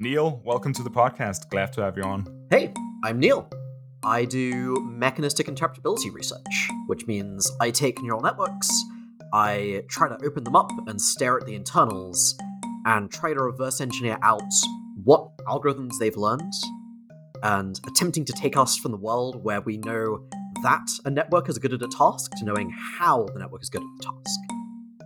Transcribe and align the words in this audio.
Neil, 0.00 0.40
welcome 0.44 0.72
to 0.74 0.84
the 0.84 0.90
podcast. 0.90 1.48
Glad 1.50 1.72
to 1.72 1.82
have 1.82 1.96
you 1.96 2.04
on. 2.04 2.24
Hey, 2.50 2.72
I'm 3.02 3.18
Neil. 3.18 3.50
I 4.04 4.26
do 4.26 4.76
mechanistic 4.88 5.48
interpretability 5.48 6.14
research, 6.14 6.70
which 6.86 7.08
means 7.08 7.50
I 7.60 7.72
take 7.72 8.00
neural 8.00 8.20
networks, 8.20 8.70
I 9.32 9.82
try 9.88 10.08
to 10.08 10.16
open 10.24 10.44
them 10.44 10.54
up 10.54 10.70
and 10.86 11.02
stare 11.02 11.36
at 11.36 11.46
the 11.46 11.56
internals, 11.56 12.38
and 12.86 13.10
try 13.10 13.34
to 13.34 13.42
reverse 13.42 13.80
engineer 13.80 14.18
out 14.22 14.40
what 15.02 15.36
algorithms 15.48 15.94
they've 15.98 16.16
learned, 16.16 16.52
and 17.42 17.80
attempting 17.88 18.24
to 18.26 18.32
take 18.34 18.56
us 18.56 18.76
from 18.76 18.92
the 18.92 18.98
world 18.98 19.42
where 19.42 19.62
we 19.62 19.78
know 19.78 20.24
that 20.62 20.86
a 21.06 21.10
network 21.10 21.48
is 21.48 21.58
good 21.58 21.72
at 21.72 21.82
a 21.82 21.88
task 21.88 22.30
to 22.38 22.44
knowing 22.44 22.72
how 23.00 23.26
the 23.34 23.40
network 23.40 23.62
is 23.62 23.68
good 23.68 23.82
at 23.82 23.88
the 23.98 24.04
task. 24.04 24.40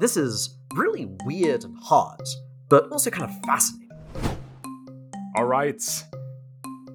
This 0.01 0.19
is 0.19 0.59
really 0.75 1.09
weird 1.25 1.65
and 1.65 1.79
hard, 1.81 2.29
but 2.69 2.91
also 2.91 3.09
kind 3.09 3.25
of 3.25 3.35
fascinating. 3.47 3.82
All 5.35 5.47
right. 5.47 5.83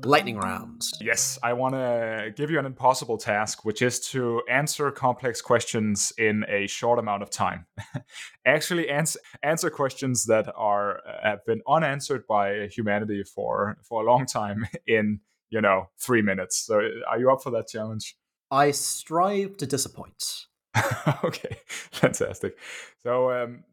Lightning 0.03 0.37
round. 0.37 0.83
Yes, 1.01 1.39
I 1.41 1.53
want 1.53 1.73
to 1.73 2.31
give 2.35 2.51
you 2.51 2.59
an 2.59 2.67
impossible 2.67 3.17
task, 3.17 3.65
which 3.65 3.81
is 3.81 3.99
to 4.11 4.43
answer 4.47 4.91
complex 4.91 5.41
questions 5.41 6.13
in 6.19 6.45
a 6.47 6.67
short 6.67 6.99
amount 6.99 7.23
of 7.23 7.31
time. 7.31 7.65
Actually, 8.45 8.89
answer 8.89 9.19
answer 9.41 9.71
questions 9.71 10.25
that 10.25 10.53
are 10.55 10.97
uh, 10.97 11.13
have 11.23 11.45
been 11.47 11.61
unanswered 11.67 12.27
by 12.27 12.67
humanity 12.67 13.23
for 13.23 13.79
for 13.81 14.03
a 14.03 14.05
long 14.05 14.27
time 14.27 14.67
in 14.87 15.19
you 15.49 15.59
know 15.59 15.89
three 15.99 16.21
minutes. 16.21 16.57
So, 16.57 16.79
are 17.09 17.19
you 17.19 17.31
up 17.31 17.41
for 17.41 17.49
that 17.49 17.67
challenge? 17.67 18.15
I 18.51 18.69
strive 18.69 19.57
to 19.57 19.65
disappoint. 19.65 20.45
okay, 21.23 21.57
fantastic. 21.91 22.55
So, 23.01 23.31
um, 23.31 23.63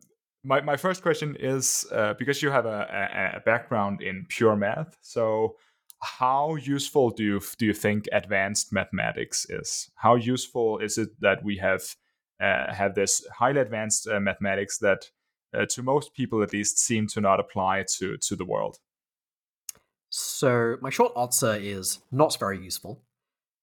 my, 0.44 0.60
my 0.60 0.76
first 0.76 1.02
question 1.02 1.36
is 1.40 1.86
uh, 1.90 2.14
because 2.18 2.42
you 2.42 2.50
have 2.50 2.66
a, 2.66 3.32
a, 3.36 3.40
background 3.40 4.02
in 4.02 4.26
pure 4.28 4.54
math. 4.54 4.96
So, 5.00 5.56
how 6.00 6.56
useful 6.56 7.10
do 7.10 7.24
you 7.24 7.40
do 7.58 7.64
you 7.64 7.72
think 7.72 8.06
advanced 8.12 8.72
mathematics 8.72 9.46
is? 9.48 9.90
How 9.94 10.16
useful 10.16 10.78
is 10.78 10.98
it 10.98 11.08
that 11.20 11.42
we 11.42 11.56
have 11.56 11.82
uh, 12.40 12.72
have 12.74 12.94
this 12.94 13.26
highly 13.38 13.60
advanced 13.60 14.06
uh, 14.06 14.20
mathematics 14.20 14.78
that, 14.78 15.10
uh, 15.56 15.64
to 15.70 15.82
most 15.82 16.12
people 16.14 16.42
at 16.42 16.52
least, 16.52 16.78
seem 16.78 17.06
to 17.08 17.20
not 17.20 17.40
apply 17.40 17.84
to 17.98 18.18
to 18.18 18.36
the 18.36 18.44
world? 18.44 18.78
So, 20.10 20.76
my 20.82 20.90
short 20.90 21.12
answer 21.16 21.54
is 21.54 22.00
not 22.12 22.38
very 22.38 22.62
useful. 22.62 23.02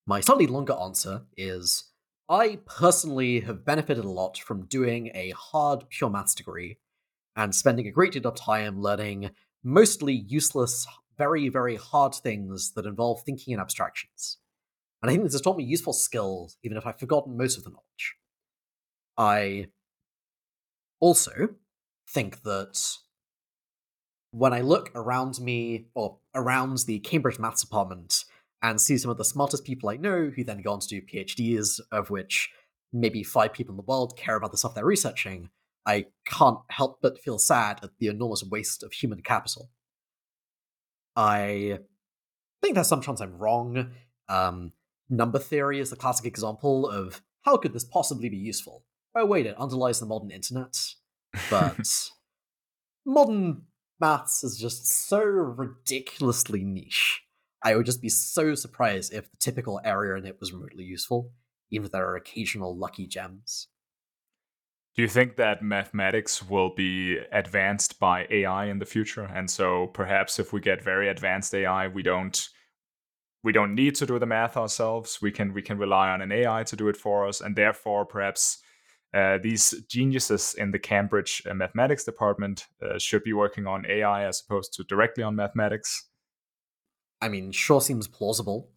My 0.04 0.20
slightly 0.20 0.48
longer 0.48 0.74
answer 0.74 1.22
is 1.36 1.91
I 2.28 2.60
personally 2.66 3.40
have 3.40 3.64
benefited 3.64 4.04
a 4.04 4.10
lot 4.10 4.38
from 4.38 4.66
doing 4.66 5.10
a 5.14 5.30
hard 5.30 5.84
pure 5.90 6.10
maths 6.10 6.34
degree 6.34 6.78
and 7.36 7.54
spending 7.54 7.86
a 7.86 7.90
great 7.90 8.12
deal 8.12 8.26
of 8.26 8.34
time 8.34 8.80
learning 8.80 9.30
mostly 9.64 10.14
useless, 10.14 10.86
very, 11.18 11.48
very 11.48 11.76
hard 11.76 12.14
things 12.14 12.72
that 12.72 12.86
involve 12.86 13.22
thinking 13.22 13.54
in 13.54 13.60
abstractions. 13.60 14.38
And 15.02 15.10
I 15.10 15.14
think 15.14 15.24
this 15.24 15.32
has 15.34 15.40
taught 15.40 15.56
me 15.56 15.64
useful 15.64 15.92
skills, 15.92 16.56
even 16.62 16.76
if 16.76 16.86
I've 16.86 16.98
forgotten 16.98 17.36
most 17.36 17.58
of 17.58 17.64
the 17.64 17.70
knowledge. 17.70 18.16
I 19.16 19.66
also 21.00 21.50
think 22.08 22.42
that 22.42 22.98
when 24.30 24.52
I 24.52 24.60
look 24.60 24.90
around 24.94 25.40
me, 25.40 25.86
or 25.94 26.18
around 26.34 26.78
the 26.86 27.00
Cambridge 27.00 27.38
Maths 27.38 27.62
Department, 27.62 28.24
and 28.62 28.80
see 28.80 28.96
some 28.96 29.10
of 29.10 29.18
the 29.18 29.24
smartest 29.24 29.64
people 29.64 29.88
I 29.88 29.96
know 29.96 30.30
who 30.34 30.44
then 30.44 30.62
go 30.62 30.72
on 30.72 30.80
to 30.80 30.88
do 30.88 31.02
PhDs, 31.02 31.80
of 31.90 32.10
which 32.10 32.50
maybe 32.92 33.22
five 33.22 33.52
people 33.52 33.72
in 33.72 33.76
the 33.76 33.82
world 33.82 34.16
care 34.16 34.36
about 34.36 34.52
the 34.52 34.58
stuff 34.58 34.74
they're 34.74 34.84
researching, 34.84 35.50
I 35.84 36.06
can't 36.24 36.60
help 36.68 37.00
but 37.02 37.18
feel 37.18 37.38
sad 37.38 37.80
at 37.82 37.90
the 37.98 38.06
enormous 38.06 38.44
waste 38.44 38.82
of 38.82 38.92
human 38.92 39.22
capital. 39.22 39.70
I 41.16 41.80
think 42.62 42.74
there's 42.74 42.88
some 42.88 43.02
sometimes 43.02 43.20
I'm 43.20 43.38
wrong. 43.38 43.90
Um, 44.28 44.72
number 45.10 45.38
theory 45.38 45.80
is 45.80 45.90
the 45.90 45.96
classic 45.96 46.24
example 46.24 46.88
of 46.88 47.20
how 47.42 47.56
could 47.56 47.72
this 47.72 47.84
possibly 47.84 48.28
be 48.28 48.36
useful? 48.36 48.84
Oh, 49.14 49.26
wait, 49.26 49.46
it 49.46 49.58
underlies 49.58 49.98
the 49.98 50.06
modern 50.06 50.30
internet. 50.30 50.78
But 51.50 52.10
modern 53.04 53.62
maths 54.00 54.44
is 54.44 54.56
just 54.56 54.86
so 54.86 55.20
ridiculously 55.20 56.62
niche 56.62 57.22
I 57.64 57.76
would 57.76 57.86
just 57.86 58.02
be 58.02 58.08
so 58.08 58.54
surprised 58.54 59.12
if 59.12 59.30
the 59.30 59.36
typical 59.38 59.80
area 59.84 60.16
in 60.16 60.26
it 60.26 60.38
was 60.40 60.52
remotely 60.52 60.84
useful, 60.84 61.32
even 61.70 61.86
if 61.86 61.92
there 61.92 62.08
are 62.08 62.16
occasional 62.16 62.76
lucky 62.76 63.06
gems. 63.06 63.68
Do 64.94 65.00
you 65.00 65.08
think 65.08 65.36
that 65.36 65.62
mathematics 65.62 66.42
will 66.42 66.74
be 66.74 67.16
advanced 67.32 67.98
by 67.98 68.26
AI 68.28 68.66
in 68.66 68.78
the 68.78 68.84
future? 68.84 69.24
And 69.24 69.50
so 69.50 69.86
perhaps 69.86 70.38
if 70.38 70.52
we 70.52 70.60
get 70.60 70.84
very 70.84 71.08
advanced 71.08 71.54
AI, 71.54 71.88
we 71.88 72.02
don't 72.02 72.48
we 73.44 73.52
don't 73.52 73.74
need 73.74 73.96
to 73.96 74.06
do 74.06 74.18
the 74.18 74.26
math 74.26 74.56
ourselves. 74.56 75.20
We 75.22 75.32
can 75.32 75.54
we 75.54 75.62
can 75.62 75.78
rely 75.78 76.10
on 76.10 76.20
an 76.20 76.30
AI 76.30 76.64
to 76.64 76.76
do 76.76 76.88
it 76.88 76.96
for 76.96 77.26
us, 77.26 77.40
and 77.40 77.56
therefore 77.56 78.04
perhaps 78.04 78.58
uh, 79.14 79.38
these 79.42 79.74
geniuses 79.88 80.54
in 80.54 80.72
the 80.72 80.78
Cambridge 80.78 81.42
uh, 81.50 81.54
mathematics 81.54 82.04
department 82.04 82.66
uh, 82.82 82.98
should 82.98 83.24
be 83.24 83.32
working 83.32 83.66
on 83.66 83.86
AI 83.86 84.26
as 84.26 84.42
opposed 84.42 84.74
to 84.74 84.84
directly 84.84 85.22
on 85.22 85.36
mathematics. 85.36 86.08
I 87.22 87.28
mean, 87.28 87.52
sure 87.52 87.80
seems 87.80 88.08
plausible. 88.08 88.68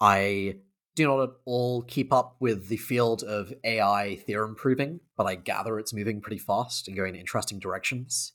I 0.00 0.56
do 0.96 1.06
not 1.06 1.22
at 1.22 1.30
all 1.44 1.82
keep 1.82 2.12
up 2.12 2.36
with 2.40 2.68
the 2.68 2.78
field 2.78 3.22
of 3.22 3.52
AI 3.62 4.16
theorem 4.26 4.54
proving, 4.54 5.00
but 5.16 5.26
I 5.26 5.34
gather 5.34 5.78
it's 5.78 5.92
moving 5.92 6.20
pretty 6.20 6.38
fast 6.38 6.88
and 6.88 6.96
going 6.96 7.14
in 7.14 7.20
interesting 7.20 7.58
directions. 7.58 8.32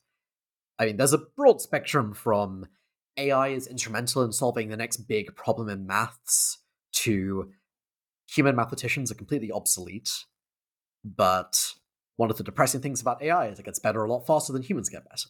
I 0.77 0.85
mean, 0.85 0.97
there's 0.97 1.13
a 1.13 1.17
broad 1.17 1.61
spectrum 1.61 2.13
from 2.13 2.67
AI 3.17 3.49
is 3.49 3.67
instrumental 3.67 4.23
in 4.23 4.31
solving 4.31 4.69
the 4.69 4.77
next 4.77 4.97
big 5.07 5.35
problem 5.35 5.67
in 5.67 5.87
maths 5.87 6.59
to 6.93 7.51
human 8.27 8.55
mathematicians 8.55 9.11
are 9.11 9.15
completely 9.15 9.51
obsolete. 9.51 10.25
But 11.03 11.73
one 12.17 12.29
of 12.29 12.37
the 12.37 12.43
depressing 12.43 12.81
things 12.81 13.01
about 13.01 13.21
AI 13.21 13.47
is 13.47 13.59
it 13.59 13.65
gets 13.65 13.79
better 13.79 14.03
a 14.03 14.11
lot 14.11 14.27
faster 14.27 14.53
than 14.53 14.61
humans 14.61 14.89
get 14.89 15.09
better. 15.09 15.29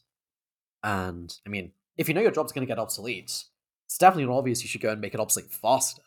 And 0.83 1.33
I 1.45 1.49
mean, 1.49 1.71
if 1.97 2.07
you 2.07 2.13
know 2.13 2.21
your 2.21 2.31
job's 2.31 2.51
going 2.51 2.65
to 2.65 2.71
get 2.71 2.79
obsolete, 2.79 3.45
it's 3.89 3.97
definitely 3.97 4.25
not 4.25 4.37
obvious 4.37 4.61
you 4.61 4.69
should 4.69 4.81
go 4.81 4.91
and 4.91 5.01
make 5.01 5.15
it 5.15 5.19
obsolete 5.19 5.51
faster. 5.51 6.03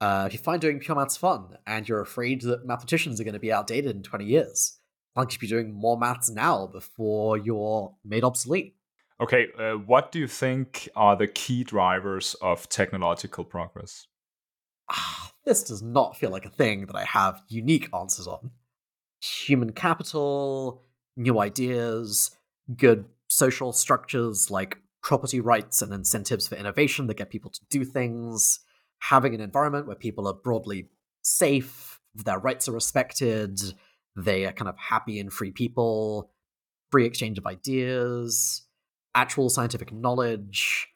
Uh, 0.00 0.26
if 0.28 0.32
you 0.32 0.38
find 0.38 0.60
doing 0.60 0.78
pure 0.78 0.94
maths 0.96 1.16
fun 1.16 1.58
and 1.66 1.88
you're 1.88 2.00
afraid 2.00 2.40
that 2.42 2.64
mathematicians 2.64 3.20
are 3.20 3.24
going 3.24 3.34
to 3.34 3.40
be 3.40 3.50
outdated 3.50 3.96
in 3.96 4.00
20 4.04 4.24
years, 4.24 4.78
why 5.12 5.22
don't 5.22 5.32
you 5.32 5.40
be 5.40 5.48
doing 5.48 5.74
more 5.74 5.98
maths 5.98 6.30
now 6.30 6.68
before 6.68 7.36
you're 7.36 7.92
made 8.04 8.22
obsolete? 8.22 8.76
Okay, 9.20 9.48
uh, 9.58 9.72
what 9.72 10.12
do 10.12 10.20
you 10.20 10.28
think 10.28 10.88
are 10.94 11.16
the 11.16 11.26
key 11.26 11.64
drivers 11.64 12.34
of 12.40 12.68
technological 12.68 13.44
progress? 13.44 14.06
Ah, 14.88 15.32
this 15.44 15.64
does 15.64 15.82
not 15.82 16.16
feel 16.16 16.30
like 16.30 16.46
a 16.46 16.50
thing 16.50 16.86
that 16.86 16.94
I 16.94 17.04
have 17.04 17.42
unique 17.48 17.88
answers 17.92 18.28
on. 18.28 18.52
Human 19.20 19.72
capital, 19.72 20.84
new 21.16 21.40
ideas, 21.40 22.30
good 22.76 23.06
social 23.26 23.72
structures 23.72 24.48
like 24.48 24.78
property 25.02 25.40
rights 25.40 25.82
and 25.82 25.92
incentives 25.92 26.46
for 26.46 26.54
innovation 26.54 27.06
that 27.08 27.16
get 27.16 27.30
people 27.30 27.50
to 27.50 27.60
do 27.70 27.84
things, 27.84 28.60
having 29.00 29.34
an 29.34 29.40
environment 29.40 29.86
where 29.86 29.96
people 29.96 30.28
are 30.28 30.34
broadly 30.34 30.88
safe, 31.22 32.00
their 32.14 32.38
rights 32.38 32.68
are 32.68 32.72
respected, 32.72 33.60
they 34.16 34.46
are 34.46 34.52
kind 34.52 34.68
of 34.68 34.78
happy 34.78 35.18
and 35.18 35.32
free 35.32 35.50
people, 35.50 36.30
free 36.90 37.04
exchange 37.04 37.38
of 37.38 37.46
ideas, 37.46 38.62
actual 39.14 39.50
scientific 39.50 39.92
knowledge, 39.92 40.88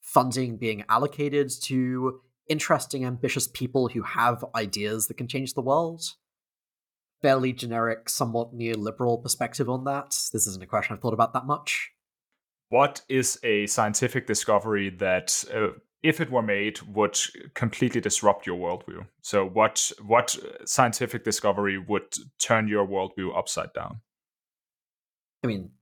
funding 0.00 0.56
being 0.56 0.84
allocated 0.88 1.50
to 1.62 2.20
interesting, 2.48 3.04
ambitious 3.04 3.46
people 3.46 3.88
who 3.88 4.02
have 4.02 4.44
ideas 4.56 5.06
that 5.06 5.16
can 5.16 5.28
change 5.28 5.54
the 5.54 5.62
world. 5.62 6.02
Fairly 7.20 7.52
generic, 7.52 8.08
somewhat 8.08 8.52
neoliberal 8.52 9.22
perspective 9.22 9.70
on 9.70 9.84
that. 9.84 10.10
This 10.32 10.48
isn't 10.48 10.62
a 10.62 10.66
question 10.66 10.94
I've 10.94 11.00
thought 11.00 11.14
about 11.14 11.32
that 11.34 11.46
much 11.46 11.91
what 12.72 13.02
is 13.10 13.38
a 13.44 13.66
scientific 13.66 14.26
discovery 14.26 14.88
that 14.88 15.44
uh, 15.54 15.78
if 16.02 16.22
it 16.22 16.30
were 16.30 16.42
made 16.42 16.80
would 16.82 17.18
completely 17.52 18.00
disrupt 18.00 18.46
your 18.46 18.56
worldview? 18.56 19.06
So 19.20 19.46
what 19.46 19.92
what 20.02 20.34
scientific 20.64 21.22
discovery 21.22 21.76
would 21.76 22.14
turn 22.38 22.68
your 22.68 22.86
worldview 22.86 23.36
upside 23.36 23.74
down? 23.74 24.00
I 25.44 25.48
mean 25.48 25.72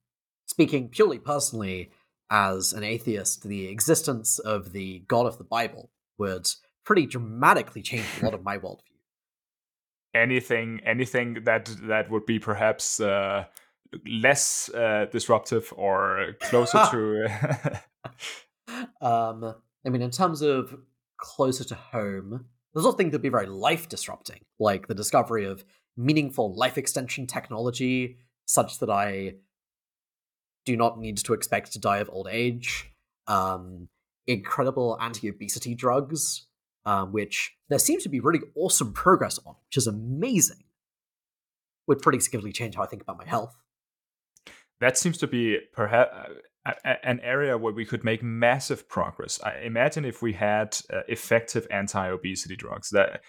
speaking 0.47 0.89
purely 0.89 1.21
personally 1.21 1.93
as 2.29 2.73
an 2.73 2.83
atheist 2.83 3.45
the 3.45 3.69
existence 3.69 4.41
of 4.41 4.73
the 4.73 5.05
god 5.07 5.27
of 5.27 5.39
the 5.39 5.45
bible 5.45 5.91
would 6.19 6.49
pretty 6.85 7.07
dramatically 7.07 7.83
change 7.83 8.07
a 8.21 8.25
lot 8.25 8.35
of 8.35 8.43
my 8.43 8.59
worldview. 8.59 8.99
Anything 10.15 10.81
anything 10.85 11.45
that 11.45 11.71
that 11.85 12.11
would 12.11 12.27
be 12.27 12.41
perhaps 12.41 12.99
uh, 12.99 13.45
less 14.07 14.71
uh, 14.71 15.07
disruptive 15.11 15.73
or 15.77 16.37
closer 16.41 16.79
to 16.91 17.81
um 19.01 19.55
i 19.85 19.89
mean 19.89 20.03
in 20.03 20.11
terms 20.11 20.43
of 20.43 20.79
closer 21.19 21.65
to 21.65 21.75
home 21.75 22.47
there's 22.73 22.87
also 22.87 22.97
things 22.97 23.11
that 23.11 23.19
would 23.19 23.23
be 23.23 23.29
very 23.29 23.47
life 23.47 23.89
disrupting 23.89 24.41
like 24.59 24.87
the 24.87 24.95
discovery 24.95 25.45
of 25.45 25.65
meaningful 25.97 26.55
life 26.55 26.79
extension 26.79 27.27
technology 27.27 28.17
such 28.47 28.79
that 28.79 28.91
i 28.91 29.35
do 30.65 30.77
not 30.77 30.99
need 30.99 31.17
to 31.19 31.33
expect 31.33 31.73
to 31.73 31.79
die 31.79 31.99
of 31.99 32.09
old 32.11 32.29
age 32.31 32.91
um, 33.27 33.89
incredible 34.27 34.99
anti-obesity 35.01 35.75
drugs, 35.75 36.47
um, 36.85 37.13
which 37.13 37.57
there 37.69 37.79
seems 37.79 38.03
to 38.03 38.09
be 38.09 38.21
really 38.21 38.41
awesome 38.55 38.93
progress 38.93 39.39
on, 39.45 39.55
which 39.67 39.77
is 39.77 39.87
amazing. 39.87 40.65
Would 41.87 42.01
pretty 42.01 42.21
significantly 42.21 42.53
change 42.53 42.77
how 42.77 42.83
I 42.83 42.87
think 42.87 43.03
about 43.03 43.19
my 43.19 43.27
health. 43.27 43.57
That 44.81 44.97
seems 44.97 45.19
to 45.19 45.27
be 45.27 45.59
perhaps 45.73 46.11
an 47.05 47.21
area 47.21 47.57
where 47.57 47.73
we 47.73 47.87
could 47.87 48.05
make 48.05 48.23
massive 48.23 48.89
progress. 48.89 49.41
I 49.43 49.61
imagine 49.61 50.05
if 50.05 50.23
we 50.23 50.33
had 50.33 50.77
uh, 50.93 51.01
effective 51.09 51.67
anti-obesity 51.71 52.57
drugs, 52.57 52.91
that 52.91 53.23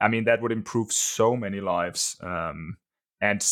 I 0.00 0.08
mean, 0.08 0.24
that 0.24 0.42
would 0.42 0.52
improve 0.52 0.92
so 0.92 1.36
many 1.36 1.60
lives. 1.60 2.16
Um, 2.22 2.76
and 3.20 3.42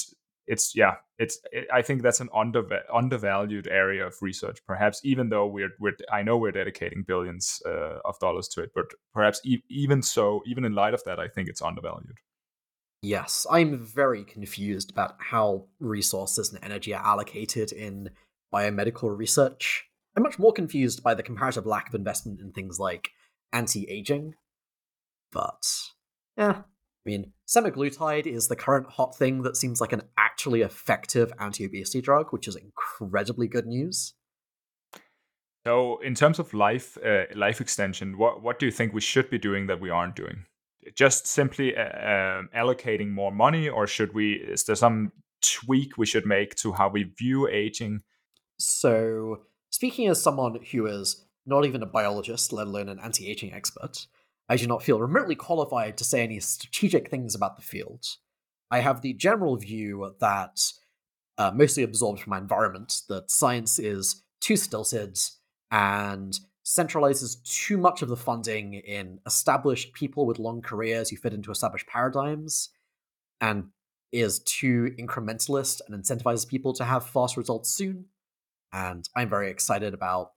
it's 0.47 0.75
yeah, 0.75 0.97
it's 1.19 1.41
it, 1.53 1.67
I 1.73 1.83
think 1.83 2.03
that's 2.03 2.21
an 2.21 2.29
under, 2.35 2.63
undervalued 2.93 3.69
area 3.69 4.07
of 4.07 4.17
research. 4.21 4.59
Perhaps 4.67 5.01
even 5.05 5.29
though 5.29 5.47
we're 5.47 5.71
we're 5.79 5.97
I 6.11 6.23
know 6.23 6.37
we're 6.37 6.53
dedicating 6.53 7.05
billions 7.07 7.63
uh, 7.65 7.99
of 8.05 8.19
dollars 8.19 8.49
to 8.49 8.63
it, 8.63 8.71
but 8.75 8.87
perhaps 9.15 9.41
e- 9.45 9.63
even 9.71 10.03
so, 10.03 10.43
even 10.47 10.65
in 10.65 10.75
light 10.75 10.95
of 10.95 11.05
that, 11.05 11.21
I 11.21 11.29
think 11.29 11.49
it's 11.49 11.63
undervalued. 11.63 12.19
Yes, 13.03 13.47
I'm 13.51 13.77
very 13.79 14.23
confused 14.23 14.93
about 14.93 15.17
how 15.19 15.65
resources 15.81 16.53
and 16.53 16.63
energy 16.63 16.95
are 16.95 17.05
allocated 17.05 17.73
in 17.73 18.11
biomedical 18.55 19.17
research. 19.17 19.87
I'm 20.17 20.23
much 20.23 20.39
more 20.39 20.53
confused 20.53 21.03
by 21.03 21.15
the 21.15 21.23
comparative 21.25 21.67
lack 21.67 21.89
of 21.89 21.97
investment 21.97 22.41
in 22.41 22.53
things 22.53 22.79
like 22.79 23.11
anti 23.53 23.89
aging. 23.91 24.35
But, 25.33 25.67
yeah, 26.37 26.59
I 26.59 27.05
mean, 27.05 27.33
semaglutide 27.49 28.27
is 28.27 28.47
the 28.47 28.55
current 28.55 28.87
hot 28.87 29.17
thing 29.17 29.43
that 29.43 29.57
seems 29.57 29.81
like 29.81 29.93
an 29.93 30.03
actually 30.17 30.61
effective 30.63 31.33
anti 31.41 31.65
obesity 31.65 32.03
drug, 32.03 32.33
which 32.33 32.47
is 32.47 32.55
incredibly 32.55 33.49
good 33.49 33.67
news. 33.67 34.15
So, 35.67 35.99
in 35.99 36.15
terms 36.15 36.39
of 36.39 36.55
life 36.55 36.97
uh, 37.05 37.25
life 37.35 37.61
extension, 37.61 38.17
what 38.17 38.43
what 38.43 38.61
do 38.61 38.67
you 38.67 38.73
think 38.73 38.93
we 38.93 39.01
should 39.01 39.29
be 39.29 39.39
doing 39.39 39.67
that 39.67 39.81
we 39.81 39.91
aren't 39.91 40.15
doing? 40.15 40.45
Just 40.95 41.27
simply 41.27 41.77
uh, 41.77 41.83
um, 41.83 42.49
allocating 42.57 43.11
more 43.11 43.33
money, 43.33 43.69
or 43.69 43.87
should 43.87 44.15
we? 44.15 44.33
Is 44.33 44.65
there 44.65 44.77
some 44.77 45.13
tweak 45.43 45.97
we 45.99 46.07
should 46.07 46.27
make 46.27 46.55
to 46.57 46.73
how 46.73 46.89
we 46.89 47.05
view 47.05 47.49
aging? 47.49 48.03
So, 48.59 49.43
speaking 49.71 50.09
as 50.09 50.23
someone 50.23 50.59
who 50.71 50.87
is 50.87 51.25
not 51.47 51.65
even 51.65 51.83
a 51.83 51.87
biologist, 51.87 52.53
let 52.53 52.67
alone 52.67 52.89
an 52.89 53.01
anti 53.01 53.29
aging 53.29 53.53
expert, 53.53 54.07
I 54.49 54.57
do 54.57 54.67
not 54.67 54.83
feel 54.83 55.01
remotely 55.01 55.35
qualified 55.35 55.97
to 55.99 56.05
say 56.05 56.23
any 56.23 56.41
strategic 56.41 57.11
things 57.11 57.35
about 57.35 57.57
the 57.57 57.63
field. 57.63 58.05
I 58.71 58.81
have 58.81 59.03
the 59.03 59.13
general 59.13 59.57
view 59.57 60.15
that, 60.21 60.61
uh, 61.39 61.53
mostly 61.55 61.83
absorbed 61.83 62.21
from 62.21 62.31
my 62.31 62.39
environment, 62.39 63.03
that 63.09 63.31
science 63.31 63.79
is 63.79 64.23
too 64.41 64.57
stilted 64.57 65.19
and 65.71 66.39
centralizes 66.65 67.43
too 67.45 67.77
much 67.77 68.03
of 68.03 68.09
the 68.09 68.17
funding 68.17 68.75
in 68.75 69.19
established 69.27 69.93
people 69.95 70.27
with 70.27 70.39
long 70.39 70.63
careers 70.63 71.11
who 71.11 71.17
fit 71.17 71.35
into 71.35 71.51
established 71.51 71.87
paradigms, 71.87 72.71
and 73.41 73.69
is 74.13 74.41
too 74.41 74.95
incrementalist 74.99 75.81
and 75.87 76.03
incentivizes 76.03 76.47
people 76.47 76.73
to 76.75 76.85
have 76.85 77.07
fast 77.07 77.37
results 77.37 77.71
soon 77.71 78.07
and 78.73 79.09
I'm 79.15 79.29
very 79.29 79.51
excited 79.51 79.95
about 79.95 80.33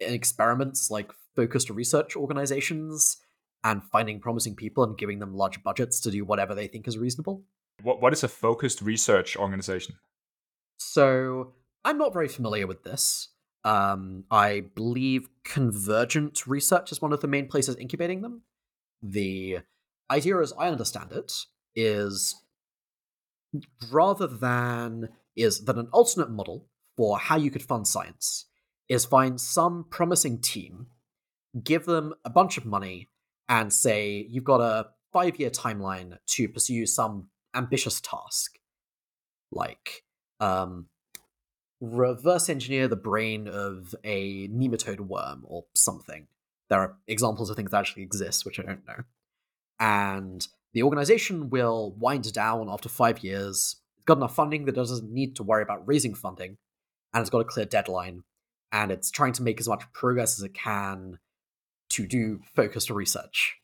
experiments 0.00 0.90
like 0.90 1.10
focused 1.34 1.70
research 1.70 2.16
organizations 2.16 3.18
and 3.64 3.82
finding 3.84 4.20
promising 4.20 4.54
people 4.54 4.84
and 4.84 4.96
giving 4.96 5.18
them 5.18 5.34
large 5.34 5.62
budgets 5.62 6.00
to 6.00 6.10
do 6.10 6.24
whatever 6.24 6.54
they 6.54 6.66
think 6.66 6.86
is 6.88 6.98
reasonable. 6.98 7.44
What 7.82 8.00
what 8.00 8.12
is 8.12 8.22
a 8.22 8.28
focused 8.28 8.82
research 8.82 9.36
organization? 9.36 9.96
So 10.78 11.54
I'm 11.84 11.98
not 11.98 12.12
very 12.12 12.28
familiar 12.28 12.66
with 12.66 12.84
this. 12.84 13.28
Um, 13.64 14.24
I 14.30 14.64
believe 14.74 15.28
Convergent 15.44 16.46
Research 16.46 16.90
is 16.90 17.00
one 17.00 17.12
of 17.12 17.20
the 17.20 17.28
main 17.28 17.46
places 17.48 17.76
incubating 17.76 18.22
them. 18.22 18.42
The 19.02 19.58
idea, 20.10 20.40
as 20.40 20.52
I 20.58 20.68
understand 20.68 21.12
it, 21.12 21.32
is 21.74 22.42
rather 23.90 24.26
than 24.26 25.08
is 25.36 25.64
that 25.64 25.78
an 25.78 25.88
alternate 25.92 26.30
model 26.30 26.66
for 26.96 27.18
how 27.18 27.36
you 27.36 27.50
could 27.50 27.62
fund 27.62 27.86
science 27.86 28.46
is 28.88 29.04
find 29.04 29.40
some 29.40 29.86
promising 29.88 30.38
team, 30.40 30.86
give 31.62 31.86
them 31.86 32.14
a 32.24 32.30
bunch 32.30 32.58
of 32.58 32.66
money, 32.66 33.08
and 33.48 33.72
say 33.72 34.26
you've 34.28 34.44
got 34.44 34.60
a 34.60 34.88
five 35.12 35.38
year 35.38 35.50
timeline 35.50 36.18
to 36.26 36.48
pursue 36.48 36.86
some 36.86 37.28
ambitious 37.54 38.00
task. 38.00 38.58
Like, 39.50 40.04
um, 40.40 40.86
reverse 41.82 42.48
engineer 42.48 42.86
the 42.88 42.96
brain 42.96 43.48
of 43.48 43.94
a 44.04 44.48
nematode 44.48 45.00
worm 45.00 45.44
or 45.44 45.64
something. 45.74 46.28
There 46.70 46.80
are 46.80 46.96
examples 47.06 47.50
of 47.50 47.56
things 47.56 47.72
that 47.72 47.80
actually 47.80 48.04
exist, 48.04 48.46
which 48.46 48.58
I 48.58 48.62
don't 48.62 48.86
know. 48.86 49.02
And 49.80 50.46
the 50.72 50.84
organization 50.84 51.50
will 51.50 51.94
wind 51.98 52.32
down 52.32 52.70
after 52.70 52.88
five 52.88 53.24
years. 53.24 53.76
It's 53.96 54.04
got 54.06 54.16
enough 54.16 54.34
funding 54.34 54.64
that 54.64 54.72
it 54.72 54.76
doesn't 54.76 55.10
need 55.10 55.36
to 55.36 55.42
worry 55.42 55.62
about 55.62 55.86
raising 55.86 56.14
funding, 56.14 56.56
and 57.12 57.20
it's 57.20 57.30
got 57.30 57.40
a 57.40 57.44
clear 57.44 57.66
deadline 57.66 58.22
and 58.72 58.90
it's 58.90 59.10
trying 59.10 59.34
to 59.34 59.42
make 59.42 59.60
as 59.60 59.68
much 59.68 59.84
progress 59.92 60.38
as 60.38 60.44
it 60.44 60.54
can 60.54 61.18
to 61.90 62.06
do 62.06 62.40
focused 62.56 62.90
research. 62.90 63.58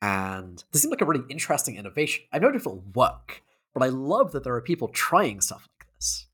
And 0.00 0.64
this 0.72 0.82
seems 0.82 0.90
like 0.90 1.02
a 1.02 1.04
really 1.04 1.24
interesting 1.28 1.76
innovation. 1.76 2.24
I 2.32 2.38
don't 2.38 2.52
know 2.52 2.56
if 2.56 2.62
it'll 2.62 2.84
work, 2.94 3.42
but 3.74 3.82
I 3.82 3.88
love 3.88 4.32
that 4.32 4.42
there 4.42 4.54
are 4.54 4.62
people 4.62 4.88
trying 4.88 5.40
stuff 5.40 5.68
like 5.78 5.88
this. 5.96 6.25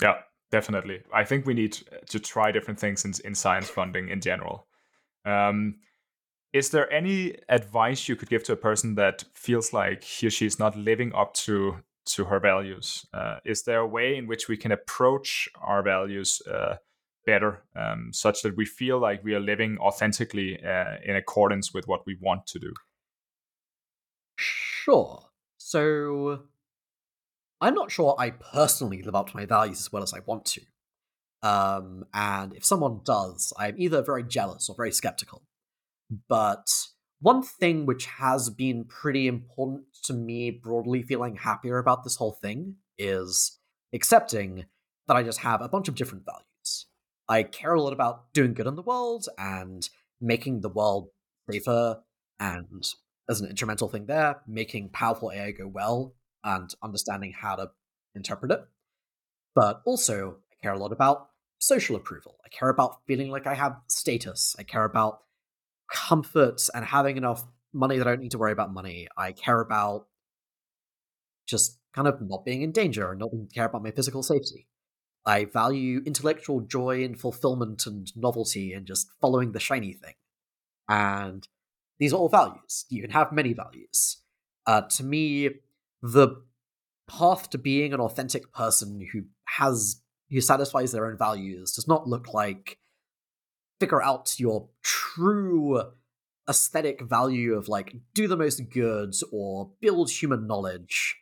Yeah, 0.00 0.14
definitely. 0.50 1.02
I 1.12 1.24
think 1.24 1.46
we 1.46 1.54
need 1.54 1.78
to 2.08 2.20
try 2.20 2.52
different 2.52 2.80
things 2.80 3.04
in, 3.04 3.12
in 3.24 3.34
science 3.34 3.68
funding 3.68 4.08
in 4.08 4.20
general. 4.20 4.66
Um, 5.24 5.76
is 6.52 6.70
there 6.70 6.92
any 6.92 7.36
advice 7.48 8.08
you 8.08 8.16
could 8.16 8.28
give 8.28 8.44
to 8.44 8.52
a 8.52 8.56
person 8.56 8.94
that 8.94 9.24
feels 9.34 9.72
like 9.72 10.04
he 10.04 10.26
or 10.26 10.30
she 10.30 10.46
is 10.46 10.58
not 10.58 10.76
living 10.76 11.12
up 11.14 11.34
to 11.34 11.82
to 12.06 12.24
her 12.24 12.38
values. 12.38 13.06
Uh, 13.12 13.38
is 13.44 13.62
there 13.62 13.80
a 13.80 13.86
way 13.86 14.16
in 14.16 14.26
which 14.26 14.48
we 14.48 14.56
can 14.56 14.72
approach 14.72 15.48
our 15.60 15.82
values 15.82 16.42
uh, 16.46 16.76
better, 17.26 17.62
um, 17.74 18.10
such 18.12 18.42
that 18.42 18.56
we 18.56 18.64
feel 18.64 18.98
like 18.98 19.24
we 19.24 19.34
are 19.34 19.40
living 19.40 19.78
authentically 19.78 20.62
uh, 20.62 20.96
in 21.04 21.16
accordance 21.16 21.72
with 21.72 21.88
what 21.88 22.04
we 22.06 22.16
want 22.20 22.46
to 22.46 22.58
do? 22.58 22.72
Sure. 24.36 25.24
So, 25.56 26.42
I'm 27.64 27.74
not 27.74 27.90
sure 27.90 28.14
I 28.18 28.28
personally 28.28 29.00
live 29.02 29.14
up 29.14 29.30
to 29.30 29.36
my 29.36 29.46
values 29.46 29.80
as 29.80 29.90
well 29.90 30.02
as 30.02 30.12
I 30.12 30.18
want 30.26 30.44
to. 30.44 30.60
Um, 31.42 32.04
and 32.12 32.52
if 32.52 32.62
someone 32.62 33.00
does, 33.04 33.54
I'm 33.58 33.76
either 33.78 34.02
very 34.02 34.22
jealous 34.22 34.68
or 34.68 34.76
very 34.76 34.92
skeptical. 34.92 35.42
But 36.28 36.68
one 37.20 37.42
thing 37.42 37.86
which 37.86 38.04
has 38.04 38.50
been 38.50 38.84
pretty 38.84 39.26
important 39.26 39.84
to 40.02 40.12
me, 40.12 40.50
broadly 40.50 41.02
feeling 41.02 41.36
happier 41.36 41.78
about 41.78 42.04
this 42.04 42.16
whole 42.16 42.32
thing, 42.32 42.76
is 42.98 43.58
accepting 43.94 44.66
that 45.08 45.16
I 45.16 45.22
just 45.22 45.38
have 45.38 45.62
a 45.62 45.68
bunch 45.68 45.88
of 45.88 45.94
different 45.94 46.26
values. 46.26 46.86
I 47.30 47.44
care 47.44 47.72
a 47.72 47.80
lot 47.80 47.94
about 47.94 48.30
doing 48.34 48.52
good 48.52 48.66
in 48.66 48.76
the 48.76 48.82
world 48.82 49.26
and 49.38 49.88
making 50.20 50.60
the 50.60 50.68
world 50.68 51.08
safer, 51.50 52.02
and 52.38 52.86
as 53.26 53.40
an 53.40 53.48
instrumental 53.48 53.88
thing 53.88 54.04
there, 54.04 54.42
making 54.46 54.90
powerful 54.90 55.32
AI 55.32 55.52
go 55.52 55.66
well 55.66 56.14
and 56.44 56.74
understanding 56.82 57.32
how 57.32 57.56
to 57.56 57.70
interpret 58.14 58.52
it. 58.52 58.60
But 59.54 59.82
also, 59.84 60.36
I 60.52 60.62
care 60.62 60.72
a 60.72 60.78
lot 60.78 60.92
about 60.92 61.30
social 61.58 61.96
approval. 61.96 62.36
I 62.44 62.48
care 62.48 62.68
about 62.68 62.98
feeling 63.06 63.30
like 63.30 63.46
I 63.46 63.54
have 63.54 63.76
status. 63.88 64.54
I 64.58 64.62
care 64.62 64.84
about 64.84 65.20
comfort 65.90 66.68
and 66.74 66.84
having 66.84 67.16
enough 67.16 67.44
money 67.72 67.98
that 67.98 68.06
I 68.06 68.10
don't 68.10 68.20
need 68.20 68.32
to 68.32 68.38
worry 68.38 68.52
about 68.52 68.72
money. 68.72 69.08
I 69.16 69.32
care 69.32 69.60
about 69.60 70.06
just 71.46 71.78
kind 71.94 72.08
of 72.08 72.20
not 72.20 72.44
being 72.44 72.62
in 72.62 72.72
danger 72.72 73.10
and 73.10 73.20
not 73.20 73.30
care 73.54 73.66
about 73.66 73.82
my 73.82 73.90
physical 73.90 74.22
safety. 74.22 74.68
I 75.26 75.46
value 75.46 76.02
intellectual 76.04 76.60
joy 76.60 77.02
and 77.04 77.18
fulfillment 77.18 77.86
and 77.86 78.12
novelty 78.16 78.72
and 78.72 78.86
just 78.86 79.08
following 79.20 79.52
the 79.52 79.60
shiny 79.60 79.92
thing. 79.92 80.14
And 80.88 81.46
these 81.98 82.12
are 82.12 82.16
all 82.16 82.28
values. 82.28 82.84
You 82.90 83.00
can 83.02 83.10
have 83.10 83.32
many 83.32 83.54
values. 83.54 84.18
Uh, 84.66 84.82
to 84.82 85.04
me, 85.04 85.50
the 86.04 86.36
path 87.08 87.48
to 87.48 87.56
being 87.56 87.94
an 87.94 88.00
authentic 88.00 88.52
person 88.52 89.08
who 89.12 89.22
has 89.56 90.02
who 90.30 90.40
satisfies 90.40 90.92
their 90.92 91.06
own 91.06 91.16
values 91.16 91.72
does 91.72 91.88
not 91.88 92.06
look 92.06 92.34
like 92.34 92.78
figure 93.80 94.02
out 94.02 94.38
your 94.38 94.68
true 94.82 95.82
aesthetic 96.46 97.00
value 97.00 97.54
of 97.54 97.68
like 97.68 97.94
do 98.12 98.28
the 98.28 98.36
most 98.36 98.68
good 98.68 99.14
or 99.32 99.70
build 99.80 100.10
human 100.10 100.46
knowledge. 100.46 101.16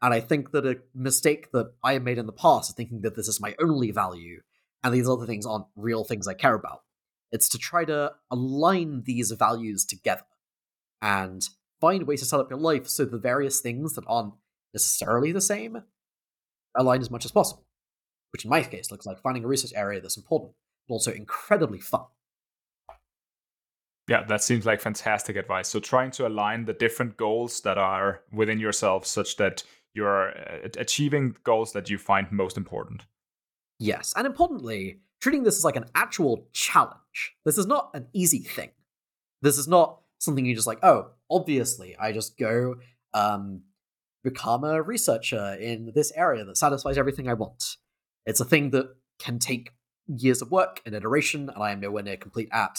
And 0.00 0.14
I 0.14 0.20
think 0.20 0.52
that 0.52 0.64
a 0.64 0.78
mistake 0.94 1.50
that 1.50 1.72
I 1.82 1.94
have 1.94 2.04
made 2.04 2.18
in 2.18 2.26
the 2.26 2.32
past 2.32 2.70
is 2.70 2.76
thinking 2.76 3.00
that 3.00 3.16
this 3.16 3.26
is 3.26 3.40
my 3.40 3.56
only 3.60 3.90
value 3.90 4.42
and 4.84 4.94
these 4.94 5.08
other 5.08 5.26
things 5.26 5.46
aren't 5.46 5.66
real 5.74 6.04
things 6.04 6.28
I 6.28 6.34
care 6.34 6.54
about. 6.54 6.82
It's 7.32 7.48
to 7.48 7.58
try 7.58 7.84
to 7.86 8.12
align 8.30 9.02
these 9.04 9.32
values 9.32 9.84
together 9.84 10.22
and 11.02 11.48
find 11.80 12.06
ways 12.06 12.20
to 12.20 12.26
set 12.26 12.40
up 12.40 12.50
your 12.50 12.58
life 12.58 12.88
so 12.88 13.04
the 13.04 13.18
various 13.18 13.60
things 13.60 13.94
that 13.94 14.04
aren't 14.06 14.34
necessarily 14.72 15.32
the 15.32 15.40
same 15.40 15.82
align 16.76 17.00
as 17.00 17.10
much 17.10 17.24
as 17.24 17.32
possible. 17.32 17.64
Which 18.32 18.44
in 18.44 18.50
my 18.50 18.62
case 18.62 18.90
looks 18.90 19.06
like 19.06 19.20
finding 19.20 19.44
a 19.44 19.48
research 19.48 19.72
area 19.74 20.00
that's 20.00 20.16
important, 20.16 20.52
but 20.86 20.94
also 20.94 21.12
incredibly 21.12 21.80
fun. 21.80 22.04
Yeah, 24.08 24.24
that 24.24 24.42
seems 24.42 24.64
like 24.64 24.80
fantastic 24.80 25.36
advice. 25.36 25.68
So 25.68 25.80
trying 25.80 26.10
to 26.12 26.26
align 26.26 26.64
the 26.64 26.72
different 26.72 27.16
goals 27.16 27.60
that 27.62 27.76
are 27.76 28.22
within 28.32 28.58
yourself 28.58 29.06
such 29.06 29.36
that 29.36 29.62
you're 29.94 30.30
uh, 30.30 30.68
achieving 30.78 31.36
goals 31.44 31.72
that 31.72 31.90
you 31.90 31.98
find 31.98 32.30
most 32.32 32.56
important. 32.56 33.04
Yes, 33.78 34.14
and 34.16 34.26
importantly, 34.26 35.00
treating 35.20 35.42
this 35.42 35.58
as 35.58 35.64
like 35.64 35.76
an 35.76 35.84
actual 35.94 36.48
challenge. 36.52 37.36
This 37.44 37.58
is 37.58 37.66
not 37.66 37.90
an 37.94 38.06
easy 38.12 38.40
thing. 38.40 38.70
This 39.42 39.58
is 39.58 39.68
not 39.68 40.00
something 40.18 40.44
you 40.44 40.54
just 40.54 40.66
like, 40.66 40.82
oh, 40.82 41.10
obviously, 41.30 41.96
I 41.96 42.12
just 42.12 42.38
go 42.38 42.76
um, 43.14 43.62
become 44.22 44.64
a 44.64 44.82
researcher 44.82 45.54
in 45.54 45.92
this 45.94 46.12
area 46.14 46.44
that 46.44 46.56
satisfies 46.56 46.98
everything 46.98 47.28
I 47.28 47.34
want. 47.34 47.76
It's 48.26 48.40
a 48.40 48.44
thing 48.44 48.70
that 48.70 48.94
can 49.18 49.38
take 49.38 49.70
years 50.06 50.42
of 50.42 50.50
work 50.50 50.80
and 50.84 50.94
iteration, 50.94 51.48
and 51.48 51.62
I 51.62 51.72
am 51.72 51.80
nowhere 51.80 52.02
near 52.02 52.16
complete 52.16 52.48
at. 52.52 52.78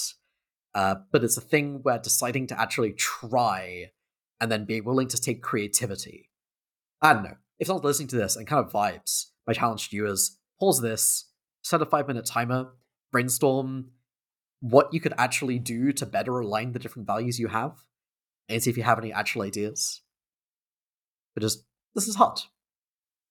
Uh, 0.76 0.96
but 1.12 1.24
it's 1.24 1.38
a 1.38 1.42
thing 1.42 1.80
where 1.82 1.98
deciding 1.98 2.48
to 2.48 2.60
actually 2.60 2.94
try 2.94 3.92
and 4.40 4.52
then 4.52 4.66
being 4.66 4.86
willing 4.86 5.08
to 5.08 5.18
take 5.20 5.42
creativity. 5.42 6.30
I 7.02 7.14
don't 7.14 7.24
know. 7.24 7.38
If 7.58 7.68
someone's 7.68 7.86
listening 7.86 8.08
to 8.10 8.18
this 8.18 8.36
and 8.36 8.48
kind 8.48 8.64
of 8.64 8.72
vibes, 8.72 9.26
my 9.48 9.54
challenge 9.54 9.90
to 9.90 9.96
you 9.96 10.08
is 10.08 10.38
pause 10.60 10.82
this, 10.82 11.26
set 11.64 11.82
a 11.82 11.86
five 11.86 12.08
minute 12.08 12.26
timer, 12.26 12.68
brainstorm 13.12 13.92
what 14.62 14.94
you 14.94 15.00
could 15.00 15.14
actually 15.18 15.60
do 15.60 15.92
to 15.94 16.06
better 16.06 16.40
align 16.40 16.72
the 16.72 16.80
different 16.80 17.08
values 17.08 17.40
you 17.40 17.48
have, 17.48 17.84
and 18.48 18.62
see 18.62 18.70
if 18.70 18.78
you 18.78 18.84
have 18.84 19.00
any 19.00 19.14
actual 19.14 19.42
ideas. 19.42 20.02
But 21.34 21.42
just, 21.42 21.66
this 21.96 22.08
is 22.08 22.16
hot. 22.16 22.48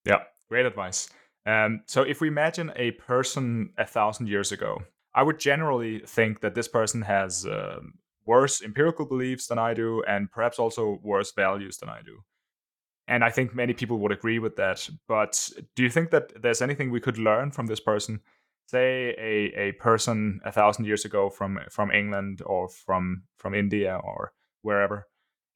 Yeah, 0.05 0.23
great 0.49 0.65
advice. 0.65 1.09
Um, 1.45 1.81
so 1.85 2.03
if 2.03 2.21
we 2.21 2.27
imagine 2.27 2.71
a 2.75 2.91
person 2.91 3.71
a 3.77 3.85
thousand 3.85 4.27
years 4.27 4.51
ago 4.51 4.83
I 5.13 5.23
would 5.23 5.39
generally 5.39 5.99
think 5.99 6.41
that 6.41 6.55
this 6.55 6.67
person 6.67 7.01
has 7.01 7.45
uh, 7.45 7.79
worse 8.25 8.61
empirical 8.61 9.05
beliefs 9.05 9.47
than 9.47 9.57
I 9.57 9.73
do, 9.73 10.03
and 10.07 10.31
perhaps 10.31 10.59
also 10.59 10.99
worse 11.03 11.31
values 11.31 11.77
than 11.77 11.89
I 11.89 12.01
do. 12.03 12.19
And 13.07 13.23
I 13.23 13.31
think 13.31 13.55
many 13.55 13.73
people 13.73 13.97
would 13.99 14.11
agree 14.11 14.37
with 14.37 14.55
that. 14.57 14.87
But 15.07 15.49
do 15.75 15.81
you 15.81 15.89
think 15.89 16.11
that 16.11 16.41
there's 16.41 16.61
anything 16.61 16.91
we 16.91 16.99
could 16.99 17.17
learn 17.17 17.49
from 17.49 17.65
this 17.65 17.79
person? 17.79 18.19
Say 18.69 19.15
a, 19.17 19.59
a 19.59 19.71
person 19.71 20.41
a 20.45 20.51
thousand 20.51 20.85
years 20.85 21.03
ago 21.03 21.31
from 21.31 21.57
from 21.71 21.89
England 21.89 22.43
or 22.45 22.69
from 22.69 23.23
from 23.35 23.55
India 23.55 23.99
or 24.03 24.33
wherever. 24.61 25.07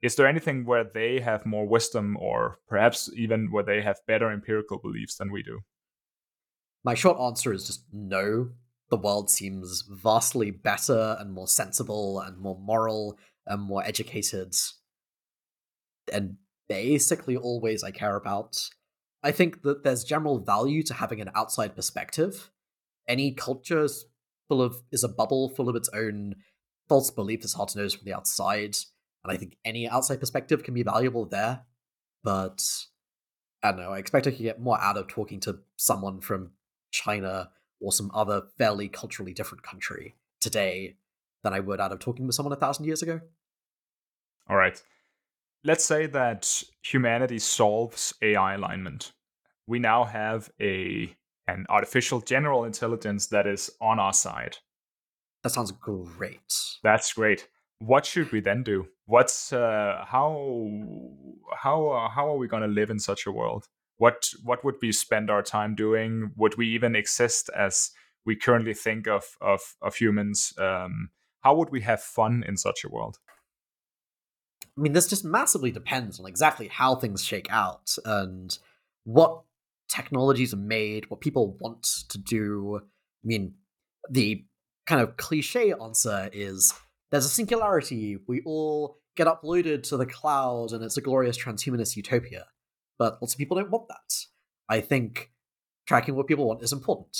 Is 0.01 0.15
there 0.15 0.25
anything 0.25 0.65
where 0.65 0.83
they 0.83 1.19
have 1.19 1.45
more 1.45 1.67
wisdom, 1.67 2.17
or 2.19 2.57
perhaps 2.67 3.11
even 3.15 3.51
where 3.51 3.63
they 3.63 3.81
have 3.83 3.99
better 4.07 4.31
empirical 4.31 4.79
beliefs 4.79 5.17
than 5.17 5.31
we 5.31 5.43
do? 5.43 5.59
My 6.83 6.95
short 6.95 7.19
answer 7.19 7.53
is 7.53 7.67
just 7.67 7.85
no 7.93 8.49
the 8.89 8.97
world 8.97 9.29
seems 9.29 9.83
vastly 9.89 10.49
better 10.49 11.15
and 11.19 11.33
more 11.33 11.47
sensible 11.47 12.19
and 12.19 12.37
more 12.37 12.59
moral 12.59 13.17
and 13.45 13.61
more 13.61 13.83
educated 13.83 14.55
and 16.11 16.37
basically 16.67 17.37
always 17.37 17.83
I 17.83 17.91
care 17.91 18.15
about. 18.15 18.69
I 19.21 19.31
think 19.31 19.61
that 19.61 19.83
there's 19.83 20.03
general 20.03 20.39
value 20.39 20.81
to 20.83 20.95
having 20.95 21.21
an 21.21 21.29
outside 21.35 21.75
perspective. 21.75 22.51
Any 23.07 23.31
culture 23.31 23.83
is 23.83 24.05
full 24.47 24.61
of 24.61 24.81
is 24.91 25.03
a 25.03 25.09
bubble 25.09 25.49
full 25.49 25.69
of 25.69 25.75
its 25.75 25.89
own 25.93 26.35
false 26.87 27.11
beliefs. 27.11 27.45
It's 27.45 27.53
hard 27.53 27.69
to 27.69 27.77
notice 27.77 27.93
from 27.93 28.05
the 28.05 28.13
outside, 28.13 28.75
and 29.23 29.31
I 29.31 29.37
think 29.37 29.57
any 29.65 29.87
outside 29.87 30.19
perspective 30.19 30.63
can 30.63 30.73
be 30.73 30.83
valuable 30.83 31.25
there. 31.25 31.61
But 32.23 32.63
I 33.61 33.71
don't 33.71 33.79
know. 33.79 33.91
I 33.91 33.99
expect 33.99 34.27
I 34.27 34.31
could 34.31 34.39
get 34.39 34.61
more 34.61 34.79
out 34.79 34.97
of 34.97 35.07
talking 35.07 35.39
to 35.41 35.59
someone 35.77 36.21
from 36.21 36.51
China 36.91 37.49
or 37.79 37.91
some 37.91 38.11
other 38.13 38.43
fairly 38.57 38.87
culturally 38.87 39.33
different 39.33 39.63
country 39.63 40.15
today 40.39 40.95
than 41.43 41.53
I 41.53 41.59
would 41.59 41.81
out 41.81 41.91
of 41.91 41.99
talking 41.99 42.25
with 42.25 42.35
someone 42.35 42.53
a 42.53 42.57
thousand 42.57 42.85
years 42.85 43.01
ago. 43.01 43.19
All 44.49 44.55
right. 44.55 44.81
Let's 45.63 45.85
say 45.85 46.07
that 46.07 46.63
humanity 46.81 47.39
solves 47.39 48.13
AI 48.21 48.55
alignment. 48.55 49.13
We 49.67 49.79
now 49.79 50.03
have 50.03 50.49
a 50.61 51.15
an 51.47 51.65
artificial 51.69 52.21
general 52.21 52.63
intelligence 52.63 53.27
that 53.27 53.47
is 53.47 53.69
on 53.81 53.99
our 53.99 54.13
side. 54.13 54.57
That 55.43 55.51
sounds 55.51 55.71
great. 55.71 56.53
That's 56.83 57.13
great. 57.13 57.47
What 57.79 58.05
should 58.05 58.31
we 58.31 58.39
then 58.39 58.63
do? 58.63 58.87
What's 59.05 59.51
uh, 59.51 60.05
how 60.07 60.69
how 61.57 61.87
uh, 61.89 62.09
how 62.09 62.29
are 62.29 62.37
we 62.37 62.47
going 62.47 62.63
to 62.63 62.69
live 62.69 62.89
in 62.89 62.99
such 62.99 63.25
a 63.25 63.31
world? 63.31 63.67
what 63.97 64.25
what 64.43 64.63
would 64.63 64.75
we 64.81 64.91
spend 64.91 65.29
our 65.29 65.41
time 65.41 65.75
doing? 65.75 66.31
Would 66.35 66.57
we 66.57 66.67
even 66.69 66.95
exist 66.95 67.49
as 67.55 67.91
we 68.25 68.35
currently 68.35 68.73
think 68.73 69.07
of 69.07 69.23
of, 69.39 69.61
of 69.81 69.95
humans? 69.95 70.53
Um, 70.57 71.09
how 71.41 71.55
would 71.55 71.69
we 71.69 71.81
have 71.81 72.01
fun 72.01 72.43
in 72.47 72.57
such 72.57 72.83
a 72.83 72.89
world? 72.89 73.19
I 74.77 74.81
mean, 74.81 74.93
this 74.93 75.07
just 75.07 75.23
massively 75.23 75.71
depends 75.71 76.19
on 76.19 76.25
exactly 76.25 76.67
how 76.67 76.95
things 76.95 77.23
shake 77.23 77.47
out 77.49 77.95
and 78.03 78.57
what 79.03 79.43
technologies 79.93 80.53
are 80.53 80.57
made, 80.57 81.09
what 81.09 81.21
people 81.21 81.57
want 81.59 81.83
to 82.09 82.17
do. 82.17 82.79
I 82.79 83.25
mean, 83.25 83.55
the 84.09 84.45
kind 84.85 85.01
of 85.01 85.17
cliche 85.17 85.73
answer 85.73 86.29
is 86.33 86.73
there's 87.11 87.25
a 87.25 87.29
singularity, 87.29 88.17
we 88.27 88.41
all 88.45 88.97
get 89.15 89.27
uploaded 89.27 89.83
to 89.83 89.97
the 89.97 90.05
cloud, 90.05 90.71
and 90.71 90.83
it's 90.83 90.97
a 90.97 91.01
glorious 91.01 91.37
transhumanist 91.37 91.95
utopia 91.95 92.45
but 92.97 93.21
lots 93.21 93.33
of 93.33 93.37
people 93.37 93.57
don't 93.57 93.71
want 93.71 93.87
that. 93.89 94.15
I 94.69 94.81
think 94.81 95.31
tracking 95.87 96.15
what 96.15 96.27
people 96.27 96.47
want 96.47 96.63
is 96.63 96.71
important. 96.71 97.17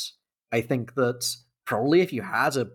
I 0.51 0.61
think 0.61 0.95
that 0.95 1.35
probably 1.65 2.01
if 2.01 2.13
you 2.13 2.21
had 2.21 2.55
a 2.55 2.69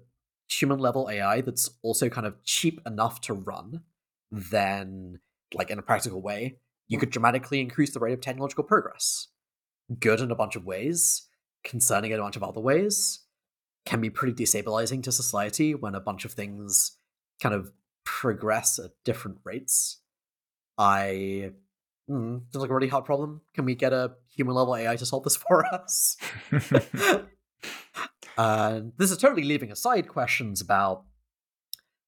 human 0.51 0.79
level 0.79 1.09
AI 1.11 1.41
that's 1.41 1.71
also 1.83 2.09
kind 2.09 2.27
of 2.27 2.43
cheap 2.45 2.81
enough 2.87 3.21
to 3.23 3.35
run, 3.35 3.83
then, 4.31 5.21
like 5.55 5.71
in 5.71 5.79
a 5.79 5.83
practical 5.83 6.21
way, 6.21 6.59
you 6.89 6.99
hmm. 6.99 7.01
could 7.01 7.11
dramatically 7.11 7.61
increase 7.61 7.95
the 7.95 8.01
rate 8.01 8.13
of 8.13 8.21
technological 8.21 8.65
progress. 8.65 9.29
Good 9.99 10.21
in 10.21 10.31
a 10.31 10.37
bunch 10.37 10.57
of 10.57 10.65
ways, 10.65 11.29
concerning 11.65 12.11
in 12.11 12.19
a 12.19 12.23
bunch 12.23 12.37
of 12.37 12.43
other 12.43 12.61
ways, 12.61 13.21
can 13.87 14.01
be 14.01 14.11
pretty 14.11 14.35
destabilizing 14.35 15.03
to 15.05 15.13
society 15.13 15.75
when 15.75 15.95
a 15.95 16.01
bunch 16.01 16.25
of 16.25 16.33
things 16.33 16.99
kind 17.43 17.55
of 17.55 17.73
progress 18.05 18.79
at 18.79 18.91
different 19.05 19.39
rates. 19.45 20.01
I 20.77 21.53
Mm, 22.11 22.41
seems 22.51 22.63
like 22.63 22.71
a 22.71 22.75
really 22.75 22.89
hard 22.89 23.05
problem. 23.05 23.43
Can 23.55 23.65
we 23.65 23.75
get 23.75 23.93
a 23.93 24.13
human 24.35 24.55
level 24.55 24.75
AI 24.75 24.97
to 24.97 25.07
solve 25.07 25.25
this 25.25 25.37
for 25.49 25.67
us? 25.67 26.17
uh, 28.39 28.81
this 28.97 29.11
is 29.11 29.19
totally 29.19 29.45
leaving 29.45 29.71
aside 29.71 30.09
questions 30.09 30.61
about. 30.61 31.05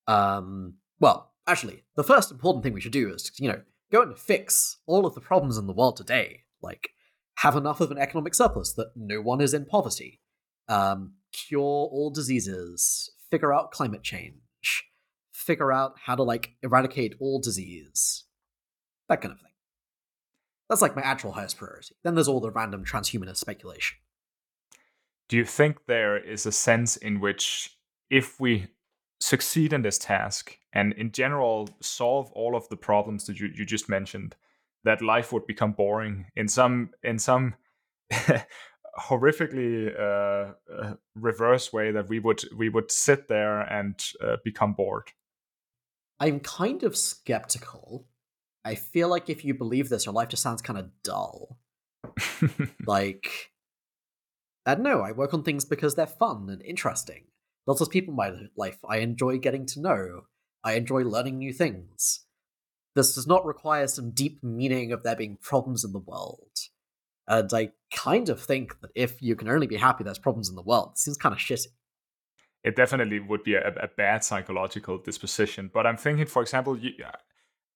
Um, 0.06 0.75
well, 0.99 1.32
actually, 1.46 1.84
the 1.96 2.04
first 2.04 2.30
important 2.30 2.64
thing 2.64 2.72
we 2.72 2.80
should 2.80 2.92
do 2.92 3.12
is, 3.12 3.30
you 3.38 3.49
know, 3.49 3.60
go 3.92 4.02
and 4.02 4.18
fix 4.18 4.78
all 4.87 5.06
of 5.06 5.14
the 5.14 5.20
problems 5.20 5.58
in 5.58 5.66
the 5.66 5.72
world 5.72 5.96
today. 5.96 6.44
Like, 6.62 6.90
have 7.40 7.56
enough 7.56 7.80
of 7.80 7.90
an 7.90 7.99
economic 7.99 8.35
surplus 8.35 8.75
that 8.75 8.92
no 8.94 9.20
one 9.23 9.40
is 9.40 9.54
in 9.54 9.64
poverty, 9.64 10.20
um, 10.68 11.14
cure 11.32 11.61
all 11.61 12.11
diseases, 12.11 13.11
figure 13.30 13.52
out 13.52 13.70
climate 13.70 14.02
change, 14.02 14.85
figure 15.32 15.73
out 15.73 15.94
how 16.04 16.14
to 16.14 16.23
like 16.23 16.50
eradicate 16.62 17.14
all 17.18 17.40
disease, 17.40 18.25
that 19.09 19.23
kind 19.23 19.32
of 19.32 19.40
thing. 19.40 19.52
That's 20.68 20.82
like 20.82 20.94
my 20.94 21.02
actual 21.02 21.32
highest 21.32 21.56
priority. 21.56 21.97
Then 22.04 22.14
there's 22.14 22.28
all 22.28 22.40
the 22.40 22.50
random 22.50 22.85
transhumanist 22.85 23.38
speculation. 23.38 23.97
Do 25.30 25.38
you 25.38 25.47
think 25.47 25.87
there 25.87 26.18
is 26.18 26.44
a 26.44 26.52
sense 26.52 26.97
in 26.97 27.20
which 27.20 27.78
if 28.11 28.38
we 28.38 28.66
succeed 29.18 29.73
in 29.73 29.80
this 29.80 29.97
task 29.97 30.59
and 30.75 30.92
in 30.92 31.11
general 31.11 31.70
solve 31.80 32.30
all 32.32 32.54
of 32.54 32.68
the 32.68 32.76
problems 32.76 33.25
that 33.26 33.40
you, 33.40 33.50
you 33.54 33.64
just 33.64 33.88
mentioned, 33.88 34.37
that 34.84 35.02
life 35.02 35.32
would 35.32 35.46
become 35.46 35.72
boring 35.72 36.26
in 36.37 36.49
some 36.49 36.90
in 37.02 37.18
some 37.18 37.54
horrifically 38.99 39.88
uh, 39.99 40.52
uh, 40.72 40.94
reverse 41.14 41.72
way 41.72 41.92
that 41.92 42.08
we 42.08 42.18
would 42.18 42.42
we 42.56 42.68
would 42.68 42.90
sit 42.90 43.28
there 43.28 43.60
and 43.60 44.02
uh, 44.22 44.37
become 44.44 44.75
bored. 44.75 45.10
I'm 46.18 46.40
kind 46.40 46.82
of 46.82 46.96
skeptical 46.96 48.06
I 48.64 48.75
feel 48.75 49.08
like 49.08 49.30
if 49.30 49.44
you 49.44 49.54
believe 49.54 49.88
this, 49.88 50.04
your 50.04 50.14
life 50.14 50.28
just 50.28 50.42
sounds 50.42 50.62
kind 50.62 50.78
of 50.78 50.90
dull. 51.02 51.58
like, 52.87 53.52
I 54.66 54.75
don't 54.75 54.84
know. 54.84 55.00
I 55.00 55.12
work 55.12 55.32
on 55.32 55.42
things 55.42 55.64
because 55.64 55.94
they're 55.94 56.06
fun 56.06 56.49
and 56.50 56.62
interesting. 56.62 57.25
Lots 57.66 57.80
of 57.80 57.90
people 57.90 58.12
in 58.12 58.16
my 58.16 58.32
life 58.56 58.78
I 58.88 58.99
enjoy 58.99 59.38
getting 59.38 59.66
to 59.66 59.80
know. 59.80 60.22
I 60.62 60.75
enjoy 60.75 61.02
learning 61.02 61.38
new 61.38 61.52
things. 61.52 62.25
This 62.94 63.14
does 63.14 63.26
not 63.26 63.44
require 63.44 63.87
some 63.87 64.11
deep 64.11 64.42
meaning 64.42 64.92
of 64.92 65.02
there 65.02 65.16
being 65.16 65.38
problems 65.40 65.85
in 65.85 65.92
the 65.92 65.99
world. 65.99 66.50
And 67.28 67.50
I 67.52 67.70
kind 67.94 68.28
of 68.28 68.40
think 68.40 68.80
that 68.80 68.90
if 68.94 69.23
you 69.23 69.37
can 69.37 69.49
only 69.49 69.66
be 69.66 69.76
happy 69.76 70.02
there's 70.02 70.18
problems 70.18 70.49
in 70.49 70.56
the 70.56 70.62
world, 70.62 70.90
it 70.92 70.99
seems 70.99 71.16
kind 71.16 71.32
of 71.32 71.38
shitty. 71.38 71.68
It 72.64 72.76
definitely 72.76 73.20
would 73.20 73.42
be 73.42 73.54
a, 73.54 73.68
a 73.68 73.88
bad 73.97 74.25
psychological 74.25 74.99
disposition. 74.99 75.70
But 75.73 75.87
I'm 75.87 75.97
thinking, 75.97 76.26
for 76.26 76.42
example, 76.42 76.76
you, 76.76 76.92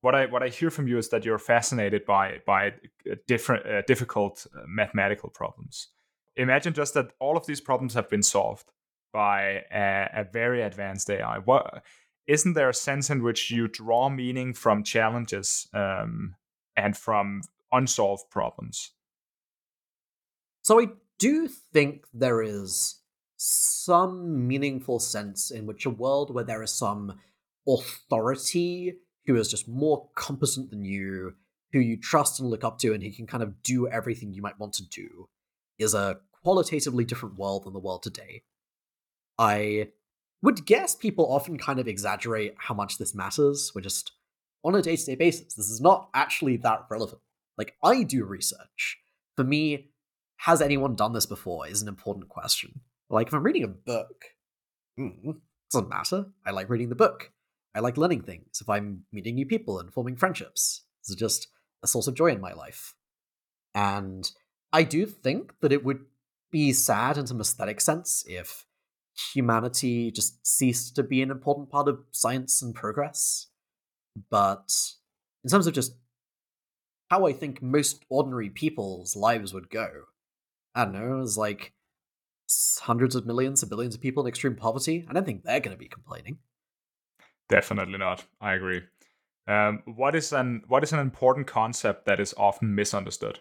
what 0.00 0.14
I 0.14 0.26
what 0.26 0.42
I 0.42 0.49
hear 0.49 0.71
from 0.71 0.88
you 0.88 0.99
is 0.99 1.09
that 1.11 1.25
you're 1.25 1.38
fascinated 1.38 2.04
by 2.04 2.40
by 2.44 2.68
uh, 3.11 3.14
different 3.26 3.64
uh, 3.66 3.83
difficult 3.87 4.47
uh, 4.54 4.62
mathematical 4.66 5.30
problems. 5.30 5.88
Imagine 6.37 6.75
just 6.75 6.94
that 6.94 7.12
all 7.21 7.37
of 7.37 7.47
these 7.47 7.61
problems 7.61 7.94
have 7.94 8.11
been 8.11 8.23
solved, 8.23 8.73
by 9.14 9.62
a, 9.73 10.11
a 10.12 10.25
very 10.25 10.61
advanced 10.61 11.09
AI? 11.09 11.38
What 11.38 11.83
isn't 12.26 12.54
there 12.54 12.69
a 12.69 12.75
sense 12.75 13.11
in 13.11 13.23
which 13.23 13.50
you 13.50 13.69
draw 13.69 14.09
meaning 14.09 14.54
from 14.54 14.83
challenges 14.83 15.69
um, 15.75 16.35
and 16.76 16.97
from 16.97 17.43
unsolved 17.73 18.31
problems? 18.31 18.93
So 20.62 20.81
I 20.81 20.87
do 21.19 21.49
think 21.49 22.07
there 22.12 22.43
is 22.43 23.00
some 23.37 24.47
meaningful 24.49 24.99
sense 24.99 25.50
in 25.50 25.66
which 25.66 25.85
a 25.85 25.90
world 25.90 26.33
where 26.35 26.45
there 26.45 26.62
is 26.62 26.73
some 26.73 27.19
authority 27.69 28.95
who 29.26 29.37
is 29.37 29.49
just 29.49 29.69
more 29.69 30.09
competent 30.14 30.71
than 30.71 30.85
you, 30.85 31.35
who 31.73 31.81
you 31.81 31.99
trust 31.99 32.40
and 32.40 32.49
look 32.49 32.64
up 32.64 32.78
to, 32.78 32.93
and 32.95 33.02
who 33.02 33.11
can 33.11 33.26
kind 33.26 33.43
of 33.43 33.62
do 33.62 33.88
everything 33.88 34.33
you 34.33 34.43
might 34.43 34.59
want 34.59 34.73
to 34.75 34.88
do, 34.88 35.28
is 35.78 35.95
a 35.95 36.19
qualitatively 36.43 37.04
different 37.04 37.38
world 37.38 37.64
than 37.64 37.73
the 37.73 37.78
world 37.78 38.02
today. 38.02 38.43
I 39.38 39.88
would 40.44 40.66
guess 40.66 40.94
people 40.94 41.32
often 41.32 41.56
kind 41.56 41.80
of 41.80 41.88
exaggerate 41.88 42.54
how 42.58 42.74
much 42.74 42.98
this 42.98 43.14
matters. 43.14 43.72
We're 43.74 43.80
just 43.80 44.12
on 44.62 44.74
a 44.74 44.82
day 44.82 44.94
to 44.94 45.06
day 45.06 45.14
basis. 45.14 45.54
This 45.54 45.70
is 45.70 45.80
not 45.80 46.10
actually 46.12 46.58
that 46.58 46.84
relevant. 46.90 47.22
Like, 47.56 47.76
I 47.82 48.02
do 48.02 48.24
research. 48.24 48.98
For 49.36 49.44
me, 49.44 49.88
has 50.36 50.60
anyone 50.60 50.96
done 50.96 51.14
this 51.14 51.24
before 51.24 51.66
is 51.66 51.80
an 51.80 51.88
important 51.88 52.28
question. 52.28 52.80
Like, 53.08 53.28
if 53.28 53.34
I'm 53.34 53.42
reading 53.42 53.64
a 53.64 53.68
book, 53.68 54.26
mm, 55.00 55.36
doesn't 55.72 55.88
matter. 55.88 56.26
I 56.44 56.50
like 56.50 56.68
reading 56.68 56.90
the 56.90 56.94
book. 56.94 57.32
I 57.74 57.80
like 57.80 57.96
learning 57.96 58.22
things. 58.22 58.60
If 58.60 58.68
I'm 58.68 59.04
meeting 59.12 59.36
new 59.36 59.46
people 59.46 59.78
and 59.78 59.92
forming 59.94 60.16
friendships, 60.16 60.82
this 61.02 61.10
is 61.10 61.16
just 61.16 61.48
a 61.82 61.86
source 61.86 62.06
of 62.06 62.14
joy 62.14 62.28
in 62.28 62.40
my 62.42 62.52
life. 62.52 62.94
And 63.74 64.30
I 64.74 64.82
do 64.82 65.06
think 65.06 65.54
that 65.60 65.72
it 65.72 65.84
would 65.84 66.00
be 66.50 66.74
sad 66.74 67.16
in 67.16 67.26
some 67.26 67.40
aesthetic 67.40 67.80
sense 67.80 68.24
if 68.28 68.66
humanity 69.33 70.11
just 70.11 70.47
ceased 70.47 70.97
to 70.97 71.02
be 71.02 71.23
an 71.23 71.30
important 71.30 71.71
part 71.71 71.88
of 71.88 72.00
science 72.11 72.62
and 72.62 72.75
progress. 72.75 73.49
But 74.30 74.73
in 75.42 75.50
terms 75.50 75.66
of 75.66 75.75
just 75.75 75.97
how 77.11 77.26
I 77.26 77.33
think 77.33 77.62
most 77.62 78.04
ordinary 78.09 78.50
people's 78.50 79.16
lives 79.16 79.52
would 79.52 79.71
go, 79.71 79.88
I 80.75 80.85
don't 80.85 80.94
know, 80.94 81.21
it's 81.21 81.37
like 81.37 81.73
hundreds 82.80 83.14
of 83.14 83.26
millions 83.26 83.62
of 83.62 83.71
billions 83.71 83.94
of 83.94 84.00
people 84.00 84.25
in 84.25 84.28
extreme 84.28 84.56
poverty. 84.56 85.06
I 85.09 85.12
don't 85.12 85.25
think 85.25 85.42
they're 85.42 85.61
going 85.61 85.76
to 85.76 85.80
be 85.80 85.88
complaining. 85.88 86.38
Definitely 87.49 87.99
not. 87.99 88.25
I 88.40 88.54
agree. 88.54 88.83
Um, 89.47 89.83
what 89.85 90.14
is 90.14 90.33
an 90.33 90.62
what 90.68 90.83
is 90.83 90.92
an 90.92 91.00
important 91.00 91.47
concept 91.47 92.06
that 92.06 92.18
is 92.18 92.35
often 92.37 92.75
misunderstood? 92.75 93.40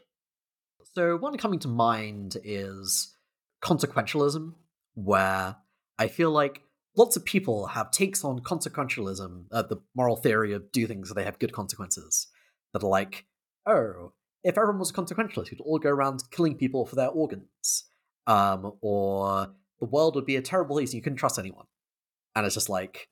So 0.94 1.16
one 1.16 1.38
coming 1.38 1.60
to 1.60 1.70
mind 1.70 2.38
is 2.44 3.16
consequentialism, 3.64 4.54
where 4.96 5.56
I 5.98 6.08
feel 6.08 6.32
like 6.32 6.62
lots 6.96 7.16
of 7.16 7.26
people 7.26 7.68
have 7.68 7.92
takes 7.92 8.24
on 8.24 8.40
consequentialism, 8.40 9.46
uh, 9.52 9.62
the 9.64 9.78
moral 9.96 10.16
theory 10.16 10.54
of 10.54 10.72
do 10.72 10.88
things 10.88 11.10
so 11.10 11.14
they 11.14 11.24
have 11.24 11.40
good 11.40 11.54
consequences, 11.54 12.28
that 12.74 12.84
are 12.84 12.90
like, 12.90 13.26
oh, 13.66 14.14
if 14.44 14.58
everyone 14.58 14.80
was 14.80 14.90
a 14.90 14.94
consequentialist, 14.94 15.52
we'd 15.52 15.62
all 15.62 15.80
go 15.80 15.90
around 15.90 16.24
killing 16.32 16.56
people 16.56 16.86
for 16.86 16.96
their 16.96 17.10
organs, 17.10 17.86
um, 18.28 18.74
or 18.82 19.54
the 19.80 19.86
world 19.86 20.16
would 20.16 20.26
be 20.26 20.36
a 20.36 20.42
terrible 20.42 20.76
place 20.76 20.90
and 20.90 20.96
you 20.96 21.02
couldn't 21.02 21.18
trust 21.18 21.40
anyone. 21.40 21.66
And 22.36 22.46
it's 22.46 22.56
just 22.56 22.70
like, 22.70 23.10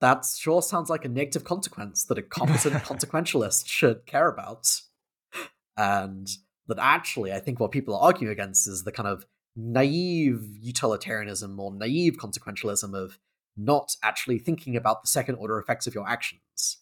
that 0.00 0.24
sure 0.24 0.60
sounds 0.60 0.90
like 0.90 1.04
a 1.04 1.08
negative 1.08 1.44
consequence 1.44 2.04
that 2.04 2.18
a 2.18 2.22
competent 2.22 2.74
consequentialist 2.84 3.66
should 3.66 4.06
care 4.06 4.28
about. 4.28 4.66
And 5.76 6.28
that 6.68 6.78
actually, 6.80 7.32
I 7.32 7.40
think 7.40 7.58
what 7.58 7.72
people 7.72 7.94
are 7.94 8.02
arguing 8.02 8.32
against 8.32 8.68
is 8.68 8.84
the 8.84 8.92
kind 8.92 9.08
of 9.08 9.26
naive 9.56 10.42
utilitarianism 10.60 11.58
or 11.60 11.72
naive 11.72 12.16
consequentialism 12.16 12.94
of 12.94 13.18
not 13.56 13.96
actually 14.02 14.38
thinking 14.38 14.76
about 14.76 15.02
the 15.02 15.08
second 15.08 15.36
order 15.36 15.58
effects 15.58 15.86
of 15.86 15.94
your 15.94 16.08
actions. 16.08 16.78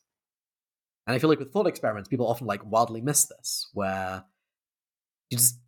And 1.07 1.15
I 1.15 1.19
feel 1.19 1.29
like 1.29 1.39
with 1.39 1.53
thought 1.53 1.67
experiments, 1.67 2.09
people 2.09 2.29
often 2.29 2.47
like 2.47 2.65
wildly 2.65 3.01
miss 3.01 3.27
this, 3.27 3.69
where 3.75 4.25
you 5.31 5.39
just 5.39 5.59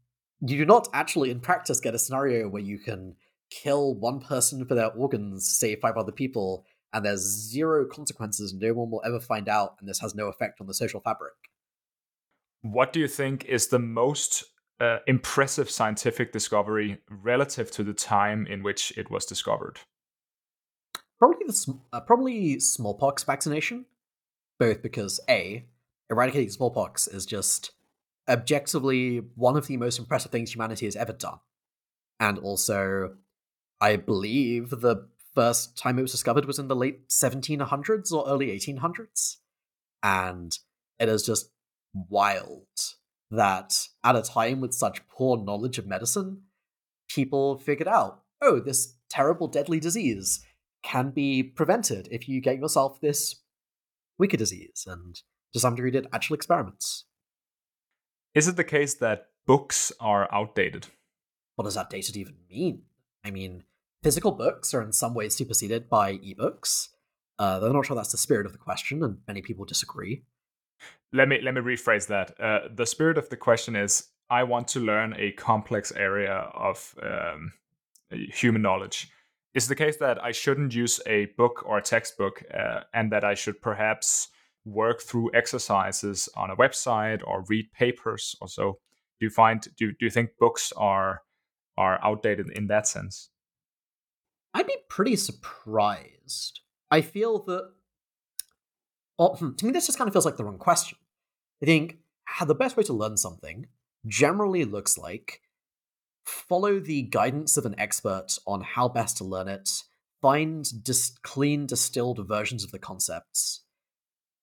you 0.40 0.58
do 0.58 0.64
not 0.64 0.88
actually 0.92 1.30
in 1.30 1.40
practice 1.40 1.80
get 1.80 1.94
a 1.94 1.98
scenario 1.98 2.48
where 2.48 2.62
you 2.62 2.78
can 2.78 3.16
kill 3.50 3.94
one 3.94 4.20
person 4.20 4.64
for 4.64 4.74
their 4.74 4.92
organs, 4.92 5.48
save 5.48 5.80
five 5.80 5.96
other 5.96 6.12
people, 6.12 6.64
and 6.92 7.04
there's 7.04 7.20
zero 7.20 7.84
consequences, 7.86 8.54
no 8.54 8.72
one 8.72 8.90
will 8.90 9.02
ever 9.04 9.20
find 9.20 9.48
out, 9.48 9.76
and 9.80 9.88
this 9.88 10.00
has 10.00 10.14
no 10.14 10.28
effect 10.28 10.60
on 10.60 10.66
the 10.66 10.74
social 10.74 11.00
fabric. 11.00 11.34
What 12.62 12.92
do 12.92 13.00
you 13.00 13.08
think 13.08 13.44
is 13.44 13.68
the 13.68 13.78
most 13.78 14.44
uh, 14.80 14.98
impressive 15.06 15.70
scientific 15.70 16.32
discovery 16.32 16.98
relative 17.08 17.70
to 17.72 17.84
the 17.84 17.94
time 17.94 18.46
in 18.46 18.62
which 18.62 18.92
it 18.96 19.10
was 19.10 19.24
discovered? 19.24 19.80
Probably 21.18 21.46
the 21.46 21.78
uh, 21.92 22.00
probably 22.00 22.60
smallpox 22.60 23.22
vaccination, 23.22 23.86
both 24.58 24.82
because 24.82 25.20
a 25.28 25.64
eradicating 26.10 26.50
smallpox 26.50 27.06
is 27.08 27.24
just 27.24 27.72
objectively 28.28 29.18
one 29.34 29.56
of 29.56 29.66
the 29.66 29.76
most 29.76 29.98
impressive 29.98 30.32
things 30.32 30.52
humanity 30.52 30.86
has 30.86 30.96
ever 30.96 31.12
done, 31.12 31.38
and 32.18 32.38
also 32.38 33.16
I 33.80 33.96
believe 33.96 34.70
the 34.70 35.08
first 35.34 35.76
time 35.78 35.98
it 35.98 36.02
was 36.02 36.12
discovered 36.12 36.44
was 36.44 36.58
in 36.58 36.68
the 36.68 36.76
late 36.76 37.08
1700s 37.08 38.12
or 38.12 38.28
early 38.28 38.48
1800s, 38.48 39.36
and 40.02 40.56
it 40.98 41.08
is 41.08 41.24
just 41.24 41.50
wild 41.94 42.66
that 43.30 43.88
at 44.02 44.16
a 44.16 44.22
time 44.22 44.60
with 44.60 44.74
such 44.74 45.06
poor 45.08 45.36
knowledge 45.36 45.78
of 45.78 45.86
medicine, 45.86 46.42
people 47.08 47.58
figured 47.58 47.88
out, 47.88 48.22
oh, 48.40 48.60
this 48.60 48.96
terrible 49.10 49.48
deadly 49.48 49.80
disease 49.80 50.44
can 50.82 51.10
be 51.10 51.42
prevented 51.42 52.08
if 52.10 52.28
you 52.28 52.40
get 52.40 52.58
yourself 52.58 53.00
this 53.00 53.42
weaker 54.18 54.36
disease, 54.36 54.84
and 54.86 55.20
to 55.52 55.60
some 55.60 55.74
degree 55.74 55.90
did 55.90 56.06
actual 56.12 56.34
experiments. 56.34 57.06
Is 58.34 58.48
it 58.48 58.56
the 58.56 58.64
case 58.64 58.94
that 58.94 59.28
books 59.46 59.92
are 60.00 60.28
outdated? 60.32 60.88
What 61.56 61.64
does 61.64 61.76
outdated 61.76 62.16
even 62.16 62.34
mean? 62.50 62.82
I 63.24 63.30
mean, 63.30 63.64
physical 64.02 64.32
books 64.32 64.74
are 64.74 64.82
in 64.82 64.92
some 64.92 65.14
ways 65.14 65.34
superseded 65.34 65.88
by 65.88 66.18
ebooks. 66.18 66.88
Uh, 67.38 67.58
though 67.58 67.68
I'm 67.68 67.72
not 67.72 67.86
sure 67.86 67.96
that's 67.96 68.12
the 68.12 68.18
spirit 68.18 68.46
of 68.46 68.52
the 68.52 68.58
question, 68.58 69.02
and 69.02 69.18
many 69.26 69.42
people 69.42 69.64
disagree 69.64 70.24
let 71.12 71.28
me 71.28 71.40
let 71.40 71.54
me 71.54 71.60
rephrase 71.60 72.06
that. 72.08 72.38
Uh, 72.40 72.68
the 72.74 72.86
spirit 72.86 73.18
of 73.18 73.28
the 73.28 73.36
question 73.36 73.76
is: 73.76 74.08
I 74.30 74.42
want 74.42 74.68
to 74.68 74.80
learn 74.80 75.14
a 75.18 75.32
complex 75.32 75.92
area 75.92 76.32
of 76.32 76.94
um, 77.02 77.52
human 78.10 78.62
knowledge. 78.62 79.08
Is 79.54 79.68
the 79.68 79.76
case 79.76 79.98
that 79.98 80.22
I 80.22 80.32
shouldn't 80.32 80.74
use 80.74 81.00
a 81.06 81.26
book 81.36 81.62
or 81.64 81.78
a 81.78 81.82
textbook, 81.82 82.42
uh, 82.52 82.80
and 82.92 83.12
that 83.12 83.24
I 83.24 83.34
should 83.34 83.62
perhaps 83.62 84.28
work 84.64 85.02
through 85.02 85.30
exercises 85.34 86.28
on 86.36 86.50
a 86.50 86.56
website 86.56 87.22
or 87.24 87.44
read 87.48 87.72
papers 87.72 88.34
or 88.40 88.48
so? 88.48 88.78
Do 89.20 89.26
you 89.26 89.30
find 89.30 89.60
do 89.76 89.92
do 89.92 90.04
you 90.06 90.10
think 90.10 90.30
books 90.38 90.72
are 90.76 91.22
are 91.76 92.04
outdated 92.04 92.50
in 92.50 92.66
that 92.68 92.88
sense? 92.88 93.30
I'd 94.52 94.66
be 94.66 94.76
pretty 94.88 95.16
surprised. 95.16 96.60
I 96.90 97.00
feel 97.00 97.42
that 97.44 97.72
Hmm, 99.18 99.54
to 99.54 99.66
me, 99.66 99.72
this 99.72 99.86
just 99.86 99.98
kind 99.98 100.08
of 100.08 100.14
feels 100.14 100.24
like 100.24 100.36
the 100.36 100.44
wrong 100.44 100.58
question. 100.58 100.98
I 101.62 101.66
think 101.66 101.98
the 102.46 102.54
best 102.54 102.76
way 102.76 102.82
to 102.84 102.92
learn 102.92 103.16
something 103.16 103.66
generally 104.06 104.64
looks 104.64 104.98
like 104.98 105.40
follow 106.24 106.80
the 106.80 107.02
guidance 107.02 107.56
of 107.56 107.66
an 107.66 107.78
expert 107.78 108.38
on 108.46 108.62
how 108.62 108.88
best 108.88 109.16
to 109.18 109.24
learn 109.24 109.48
it, 109.48 109.70
find 110.20 110.82
dis- 110.82 111.16
clean, 111.22 111.66
distilled 111.66 112.26
versions 112.26 112.64
of 112.64 112.72
the 112.72 112.78
concepts. 112.78 113.62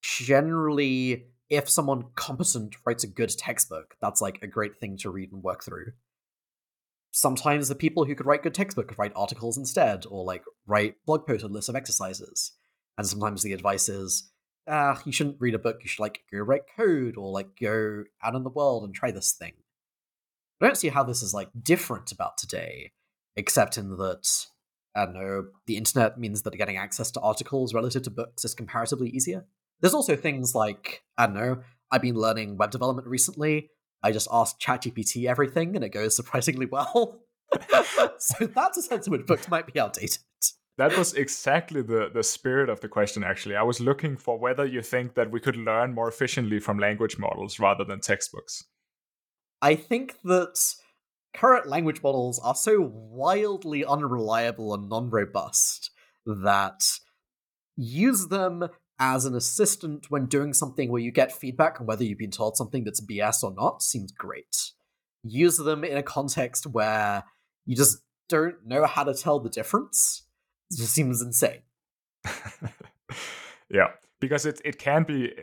Generally, 0.01 1.25
if 1.49 1.69
someone 1.69 2.05
competent 2.15 2.75
writes 2.85 3.03
a 3.03 3.07
good 3.07 3.29
textbook, 3.37 3.95
that's 4.01 4.21
like 4.21 4.39
a 4.41 4.47
great 4.47 4.77
thing 4.77 4.97
to 4.97 5.09
read 5.09 5.31
and 5.31 5.43
work 5.43 5.63
through. 5.63 5.91
Sometimes 7.11 7.67
the 7.67 7.75
people 7.75 8.05
who 8.05 8.15
could 8.15 8.25
write 8.25 8.43
good 8.43 8.53
textbook 8.53 8.87
could 8.87 8.97
write 8.97 9.11
articles 9.15 9.57
instead, 9.57 10.05
or 10.09 10.23
like 10.23 10.43
write 10.65 10.95
blog 11.05 11.27
posts 11.27 11.43
and 11.43 11.53
lists 11.53 11.67
of 11.67 11.75
exercises. 11.75 12.53
And 12.97 13.05
sometimes 13.05 13.43
the 13.43 13.53
advice 13.53 13.89
is 13.89 14.30
ah, 14.67 15.01
you 15.05 15.11
shouldn't 15.11 15.39
read 15.39 15.55
a 15.55 15.59
book. 15.59 15.79
You 15.81 15.89
should 15.89 16.01
like 16.01 16.23
go 16.31 16.39
write 16.39 16.63
code 16.75 17.17
or 17.17 17.31
like 17.31 17.59
go 17.59 18.03
out 18.23 18.35
in 18.35 18.43
the 18.43 18.49
world 18.49 18.83
and 18.83 18.93
try 18.93 19.11
this 19.11 19.31
thing. 19.31 19.53
I 20.61 20.67
don't 20.67 20.75
see 20.75 20.89
how 20.89 21.03
this 21.03 21.23
is 21.23 21.33
like 21.33 21.49
different 21.61 22.11
about 22.11 22.37
today, 22.37 22.91
except 23.35 23.77
in 23.77 23.97
that 23.97 24.45
I 24.95 25.05
don't 25.05 25.13
know 25.13 25.45
the 25.65 25.77
internet 25.77 26.19
means 26.19 26.43
that 26.43 26.57
getting 26.57 26.77
access 26.77 27.11
to 27.11 27.19
articles 27.21 27.73
relative 27.73 28.03
to 28.03 28.11
books 28.11 28.45
is 28.45 28.53
comparatively 28.53 29.09
easier. 29.09 29.45
There's 29.79 29.93
also 29.93 30.15
things 30.15 30.53
like 30.53 31.03
I 31.17 31.25
don't 31.25 31.35
know. 31.35 31.63
I've 31.91 32.01
been 32.01 32.15
learning 32.15 32.57
web 32.57 32.71
development 32.71 33.07
recently. 33.07 33.69
I 34.03 34.11
just 34.11 34.27
asked 34.31 34.59
ChatGPT 34.59 35.25
everything, 35.25 35.75
and 35.75 35.83
it 35.83 35.89
goes 35.89 36.15
surprisingly 36.21 36.67
well. 36.67 37.21
so 38.17 38.45
that's 38.47 38.77
a 38.77 38.81
sense 38.81 39.07
in 39.07 39.11
which 39.11 39.25
books 39.25 39.49
might 39.49 39.67
be 39.67 39.79
outdated 39.79 40.19
that 40.77 40.97
was 40.97 41.13
exactly 41.13 41.81
the, 41.81 42.09
the 42.13 42.23
spirit 42.23 42.69
of 42.69 42.79
the 42.79 42.87
question, 42.87 43.23
actually. 43.23 43.55
I 43.55 43.63
was 43.63 43.79
looking 43.79 44.17
for 44.17 44.39
whether 44.39 44.65
you 44.65 44.81
think 44.81 45.15
that 45.15 45.31
we 45.31 45.39
could 45.39 45.57
learn 45.57 45.93
more 45.93 46.07
efficiently 46.07 46.59
from 46.59 46.79
language 46.79 47.17
models 47.19 47.59
rather 47.59 47.83
than 47.83 47.99
textbooks. 47.99 48.63
I 49.61 49.75
think 49.75 50.15
that 50.23 50.75
current 51.33 51.67
language 51.67 52.01
models 52.01 52.39
are 52.39 52.55
so 52.55 52.81
wildly 52.81 53.85
unreliable 53.85 54.73
and 54.73 54.89
non 54.89 55.09
robust 55.09 55.91
that 56.25 56.83
use 57.77 58.27
them 58.27 58.67
as 58.99 59.25
an 59.25 59.35
assistant 59.35 60.09
when 60.09 60.27
doing 60.27 60.53
something 60.53 60.91
where 60.91 61.01
you 61.01 61.11
get 61.11 61.31
feedback 61.31 61.81
on 61.81 61.87
whether 61.87 62.03
you've 62.03 62.19
been 62.19 62.31
told 62.31 62.55
something 62.55 62.83
that's 62.83 63.01
BS 63.01 63.43
or 63.43 63.53
not 63.53 63.81
seems 63.81 64.11
great. 64.11 64.71
Use 65.23 65.57
them 65.57 65.83
in 65.83 65.97
a 65.97 66.03
context 66.03 66.67
where 66.67 67.23
you 67.65 67.75
just 67.75 67.97
don't 68.29 68.65
know 68.65 68.85
how 68.85 69.03
to 69.03 69.13
tell 69.13 69.39
the 69.39 69.49
difference. 69.49 70.23
It 70.71 70.77
just 70.77 70.93
seems 70.93 71.21
insane. 71.21 71.61
yeah, 73.69 73.89
because 74.19 74.45
it 74.45 74.61
it 74.63 74.79
can 74.79 75.03
be 75.03 75.33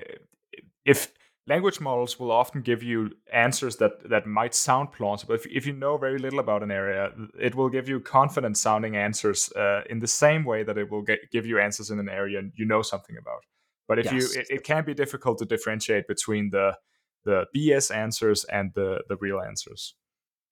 if 0.85 1.13
language 1.49 1.81
models 1.81 2.21
will 2.21 2.31
often 2.31 2.61
give 2.63 2.83
you 2.83 3.11
answers 3.33 3.77
that 3.77 4.09
that 4.09 4.27
might 4.27 4.55
sound 4.55 4.93
plausible. 4.93 5.35
If 5.35 5.47
if 5.47 5.67
you 5.67 5.73
know 5.73 5.97
very 5.97 6.19
little 6.19 6.39
about 6.39 6.63
an 6.63 6.71
area, 6.71 7.13
it 7.41 7.55
will 7.55 7.69
give 7.69 7.89
you 7.89 8.01
confident 8.01 8.57
sounding 8.57 8.97
answers 8.97 9.53
uh, 9.53 9.83
in 9.91 9.99
the 9.99 10.07
same 10.07 10.45
way 10.45 10.63
that 10.63 10.79
it 10.79 10.91
will 10.91 11.03
get, 11.03 11.31
give 11.31 11.47
you 11.47 11.59
answers 11.59 11.91
in 11.91 11.99
an 11.99 12.09
area 12.09 12.43
you 12.55 12.67
know 12.67 12.83
something 12.83 13.17
about. 13.17 13.43
But 13.89 13.99
if 13.99 14.07
yes. 14.07 14.15
you, 14.15 14.41
it, 14.41 14.47
it 14.51 14.65
can 14.65 14.85
be 14.85 14.95
difficult 14.95 15.39
to 15.39 15.45
differentiate 15.45 16.07
between 16.07 16.51
the 16.51 16.77
the 17.25 17.47
BS 17.55 17.95
answers 17.95 18.45
and 18.45 18.73
the 18.75 19.03
the 19.09 19.17
real 19.17 19.41
answers. 19.41 19.95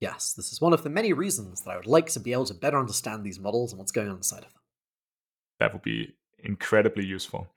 Yes, 0.00 0.34
this 0.34 0.52
is 0.52 0.60
one 0.60 0.74
of 0.74 0.82
the 0.82 0.90
many 0.90 1.12
reasons 1.12 1.62
that 1.62 1.70
I 1.70 1.76
would 1.76 1.86
like 1.86 2.06
to 2.08 2.20
be 2.20 2.32
able 2.32 2.44
to 2.46 2.54
better 2.54 2.78
understand 2.78 3.24
these 3.24 3.40
models 3.40 3.72
and 3.72 3.78
what's 3.78 3.92
going 3.92 4.08
on 4.08 4.16
inside 4.16 4.44
of 4.44 4.52
them. 4.52 4.62
That 5.58 5.72
would 5.72 5.82
be 5.82 6.14
incredibly 6.38 7.04
useful. 7.04 7.48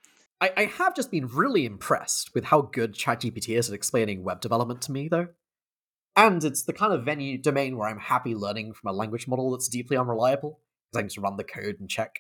I, 0.42 0.52
I 0.56 0.66
have 0.66 0.96
just 0.96 1.12
been 1.12 1.28
really 1.28 1.66
impressed 1.66 2.34
with 2.34 2.46
how 2.46 2.62
good 2.62 2.94
ChatGPT 2.94 3.58
is 3.58 3.70
at 3.70 3.76
explaining 3.76 4.24
web 4.24 4.42
development 4.42 4.82
to 4.84 4.92
me, 4.92 5.08
though. 5.08 5.28
And 6.16 6.44
it's 6.44 6.64
the 6.64 6.74
kind 6.74 6.94
of 6.94 7.06
venue 7.06 7.38
domain 7.38 7.78
where 7.78 7.90
I'm 7.90 8.00
happy 8.00 8.36
learning 8.36 8.74
from 8.74 8.90
a 8.90 8.94
language 8.94 9.28
model 9.28 9.52
that's 9.52 9.68
deeply 9.68 9.98
unreliable, 9.98 10.60
because 10.92 10.98
I 10.98 11.02
can 11.02 11.10
just 11.10 11.18
run 11.18 11.38
the 11.38 11.44
code 11.44 11.78
and 11.80 11.90
check. 11.90 12.20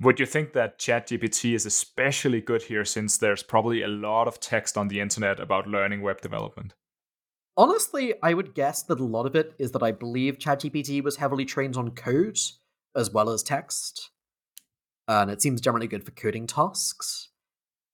Would 0.00 0.20
you 0.20 0.26
think 0.26 0.52
that 0.52 0.78
ChatGPT 0.78 1.54
is 1.54 1.66
especially 1.66 2.40
good 2.40 2.62
here 2.62 2.84
since 2.84 3.16
there's 3.16 3.42
probably 3.42 3.82
a 3.82 3.88
lot 3.88 4.28
of 4.28 4.38
text 4.38 4.78
on 4.78 4.88
the 4.88 5.00
internet 5.00 5.40
about 5.40 5.66
learning 5.66 6.02
web 6.02 6.20
development? 6.20 6.74
Honestly, 7.56 8.14
I 8.22 8.34
would 8.34 8.54
guess 8.54 8.84
that 8.84 9.00
a 9.00 9.04
lot 9.04 9.26
of 9.26 9.34
it 9.34 9.54
is 9.58 9.72
that 9.72 9.82
I 9.82 9.90
believe 9.90 10.38
ChatGPT 10.38 11.02
was 11.02 11.16
heavily 11.16 11.44
trained 11.44 11.76
on 11.76 11.90
code 11.90 12.38
as 12.94 13.10
well 13.10 13.28
as 13.30 13.42
text. 13.42 14.10
And 15.08 15.30
it 15.30 15.40
seems 15.42 15.60
generally 15.60 15.88
good 15.88 16.04
for 16.04 16.10
coding 16.10 16.46
tasks 16.46 17.30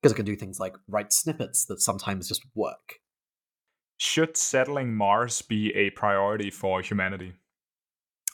because 0.03 0.12
it 0.12 0.16
can 0.16 0.27
do 0.27 0.37
things 0.37 0.61
like 0.61 0.74
write 0.88 1.12
snippets 1.12 1.64
that 1.66 1.81
sometimes 1.81 2.29
just 2.29 2.42
work. 2.55 3.00
Should 3.96 4.37
settling 4.37 4.94
Mars 4.94 5.40
be 5.40 5.74
a 5.74 5.90
priority 5.90 6.50
for 6.50 6.83
humanity? 6.83 7.35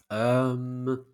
Um, 0.08 1.04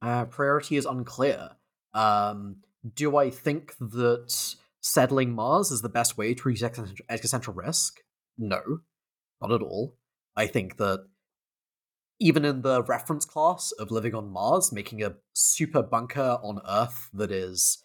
uh, 0.00 0.24
priority 0.26 0.76
is 0.76 0.86
unclear. 0.86 1.50
Um, 1.92 2.56
do 2.94 3.16
I 3.16 3.30
think 3.30 3.76
that 3.78 4.54
settling 4.80 5.32
Mars 5.32 5.70
is 5.70 5.82
the 5.82 5.88
best 5.88 6.16
way 6.16 6.34
to 6.34 6.48
reduce 6.48 6.62
existential 7.08 7.52
risk? 7.52 7.98
No, 8.38 8.80
not 9.42 9.52
at 9.52 9.62
all. 9.62 9.96
I 10.36 10.46
think 10.46 10.76
that 10.76 11.06
even 12.20 12.44
in 12.44 12.62
the 12.62 12.82
reference 12.84 13.24
class 13.24 13.72
of 13.72 13.90
living 13.90 14.14
on 14.14 14.30
Mars, 14.30 14.72
making 14.72 15.02
a 15.02 15.14
super 15.32 15.82
bunker 15.82 16.38
on 16.42 16.60
Earth 16.68 17.10
that 17.12 17.32
is 17.32 17.82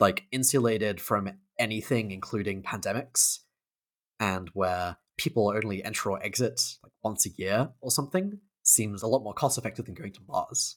like 0.00 0.24
insulated 0.32 1.00
from 1.00 1.30
anything, 1.58 2.10
including 2.10 2.62
pandemics, 2.62 3.38
and 4.20 4.48
where 4.54 4.96
people 5.16 5.52
only 5.54 5.84
enter 5.84 6.10
or 6.10 6.22
exit 6.22 6.60
like 6.82 6.92
once 7.02 7.26
a 7.26 7.30
year 7.30 7.70
or 7.80 7.90
something, 7.90 8.38
seems 8.62 9.02
a 9.02 9.08
lot 9.08 9.22
more 9.22 9.34
cost 9.34 9.58
effective 9.58 9.86
than 9.86 9.94
going 9.94 10.12
to 10.12 10.20
Mars. 10.28 10.76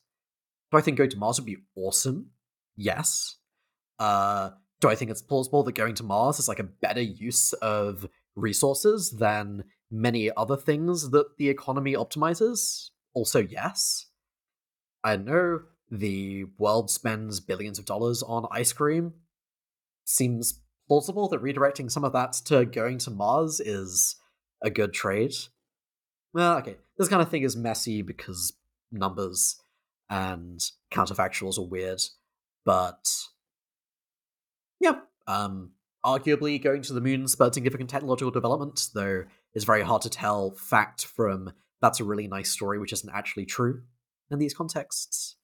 Do 0.72 0.78
I 0.78 0.82
think 0.82 0.98
going 0.98 1.10
to 1.12 1.18
Mars 1.18 1.40
would 1.40 1.46
be 1.46 1.58
awesome? 1.76 2.32
Yes. 2.76 3.38
Uh, 4.00 4.52
do 4.80 4.90
I 4.90 4.96
think 4.96 5.12
it's 5.12 5.22
plausible 5.22 5.64
that 5.64 5.76
going 5.76 5.96
to 5.96 6.04
Mars 6.04 6.40
is 6.40 6.48
like 6.48 6.60
a 6.60 6.64
better 6.64 7.02
use 7.02 7.54
of 7.54 8.08
resources 8.36 9.12
than 9.12 9.64
many 9.92 10.32
other 10.36 10.58
things 10.58 11.10
that 11.12 11.38
the 11.38 11.50
economy 11.50 11.94
optimizes? 11.94 12.90
Also, 13.14 13.40
yes. 13.40 14.08
I 15.04 15.18
know 15.18 15.62
the 15.90 16.46
world 16.58 16.90
spends 16.90 17.40
billions 17.40 17.78
of 17.78 17.86
dollars 17.86 18.24
on 18.24 18.48
ice 18.52 18.72
cream. 18.72 19.14
Seems 20.06 20.62
plausible 20.88 21.28
that 21.30 21.42
redirecting 21.42 21.92
some 21.92 22.04
of 22.04 22.14
that 22.14 22.34
to 22.46 22.66
going 22.66 22.98
to 23.00 23.12
Mars 23.12 23.60
is 23.60 24.16
a 24.62 24.70
good 24.70 24.94
trade. 24.94 25.34
Well, 26.34 26.58
okay, 26.60 26.78
this 26.98 27.10
kind 27.10 27.22
of 27.22 27.30
thing 27.30 27.44
is 27.44 27.58
messy 27.58 28.02
because 28.02 28.54
numbers 28.92 29.58
and 30.10 30.62
counterfactuals 30.94 31.58
are 31.58 31.68
weird, 31.68 32.02
but 32.66 33.10
yeah, 34.80 35.00
um, 35.28 35.72
arguably 36.06 36.62
going 36.62 36.82
to 36.84 36.94
the 36.94 37.02
moon 37.02 37.28
spurred 37.28 37.54
significant 37.54 37.90
technological 37.90 38.32
development, 38.32 38.90
though 38.94 39.26
it's 39.54 39.66
very 39.66 39.84
hard 39.84 40.02
to 40.04 40.10
tell 40.10 40.52
fact 40.52 41.06
from 41.06 41.54
that's 41.82 42.00
a 42.00 42.04
really 42.04 42.28
nice 42.28 42.50
story 42.50 42.80
which 42.80 42.94
isn't 42.94 43.14
actually 43.14 43.46
true 43.46 43.82
in 44.30 44.40
these 44.40 44.54
contexts. 44.54 45.36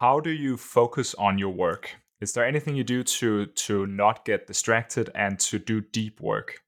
How 0.00 0.20
do 0.20 0.30
you 0.30 0.56
focus 0.56 1.14
on 1.14 1.38
your 1.38 1.52
work? 1.52 1.96
Is 2.20 2.32
there 2.32 2.46
anything 2.46 2.76
you 2.76 2.84
do 2.84 3.02
to 3.02 3.46
to 3.46 3.86
not 3.86 4.24
get 4.24 4.46
distracted 4.46 5.10
and 5.14 5.38
to 5.40 5.58
do 5.58 5.80
deep 5.80 6.20
work? 6.20 6.62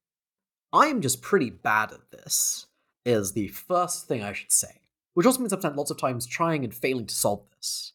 I'm 0.72 1.00
just 1.00 1.22
pretty 1.22 1.50
bad 1.50 1.92
at 1.92 2.10
this. 2.10 2.66
Is 3.04 3.32
the 3.32 3.48
first 3.48 4.06
thing 4.06 4.22
I 4.22 4.34
should 4.34 4.52
say, 4.52 4.82
which 5.14 5.26
also 5.26 5.40
means 5.40 5.52
I've 5.52 5.60
spent 5.60 5.76
lots 5.76 5.90
of 5.90 5.98
times 5.98 6.26
trying 6.26 6.64
and 6.64 6.74
failing 6.74 7.06
to 7.06 7.14
solve 7.14 7.46
this. 7.56 7.94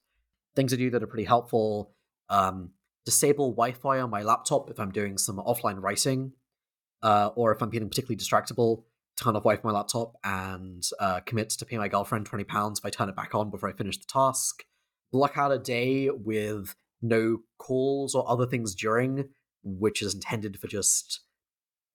Things 0.56 0.74
I 0.74 0.78
do 0.78 0.90
that 0.90 1.04
are 1.04 1.08
pretty 1.08 1.26
helpful: 1.26 1.94
um, 2.30 2.72
disable 3.06 3.52
Wi-Fi 3.52 4.00
on 4.00 4.10
my 4.10 4.24
laptop 4.24 4.72
if 4.72 4.80
I'm 4.80 4.92
doing 4.92 5.20
some 5.20 5.38
offline 5.38 5.82
writing, 5.82 6.34
uh, 7.04 7.30
or 7.36 7.52
if 7.52 7.62
I'm 7.62 7.70
feeling 7.70 7.90
particularly 7.90 8.18
distractible. 8.18 8.84
Turn 9.22 9.36
off 9.36 9.44
Wi-Fi 9.44 9.62
my 9.64 9.72
laptop 9.72 10.16
and 10.24 10.84
uh, 11.00 11.20
commit 11.20 11.52
to 11.52 11.66
pay 11.66 11.78
my 11.78 11.88
girlfriend 11.88 12.26
twenty 12.26 12.44
pounds 12.44 12.80
if 12.80 12.86
I 12.86 12.90
turn 12.90 13.10
it 13.10 13.16
back 13.16 13.36
on 13.36 13.52
before 13.52 13.70
I 13.70 13.74
finish 13.74 14.00
the 14.00 14.08
task 14.12 14.64
block 15.14 15.38
out 15.38 15.52
a 15.52 15.60
day 15.60 16.10
with 16.10 16.76
no 17.02 17.38
calls 17.60 18.16
or 18.16 18.28
other 18.30 18.48
things 18.48 18.76
during, 18.76 19.30
which 19.64 20.02
is 20.02 20.14
intended 20.14 20.60
for 20.60 20.68
just 20.68 21.22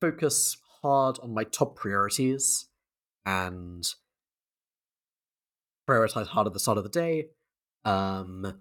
focus 0.00 0.56
hard 0.82 1.18
on 1.20 1.34
my 1.34 1.42
top 1.42 1.74
priorities 1.74 2.68
and 3.26 3.84
prioritize 5.90 6.28
hard 6.28 6.46
at 6.46 6.52
the 6.52 6.60
start 6.60 6.78
of 6.78 6.84
the 6.84 6.90
day. 6.90 7.26
Um, 7.84 8.60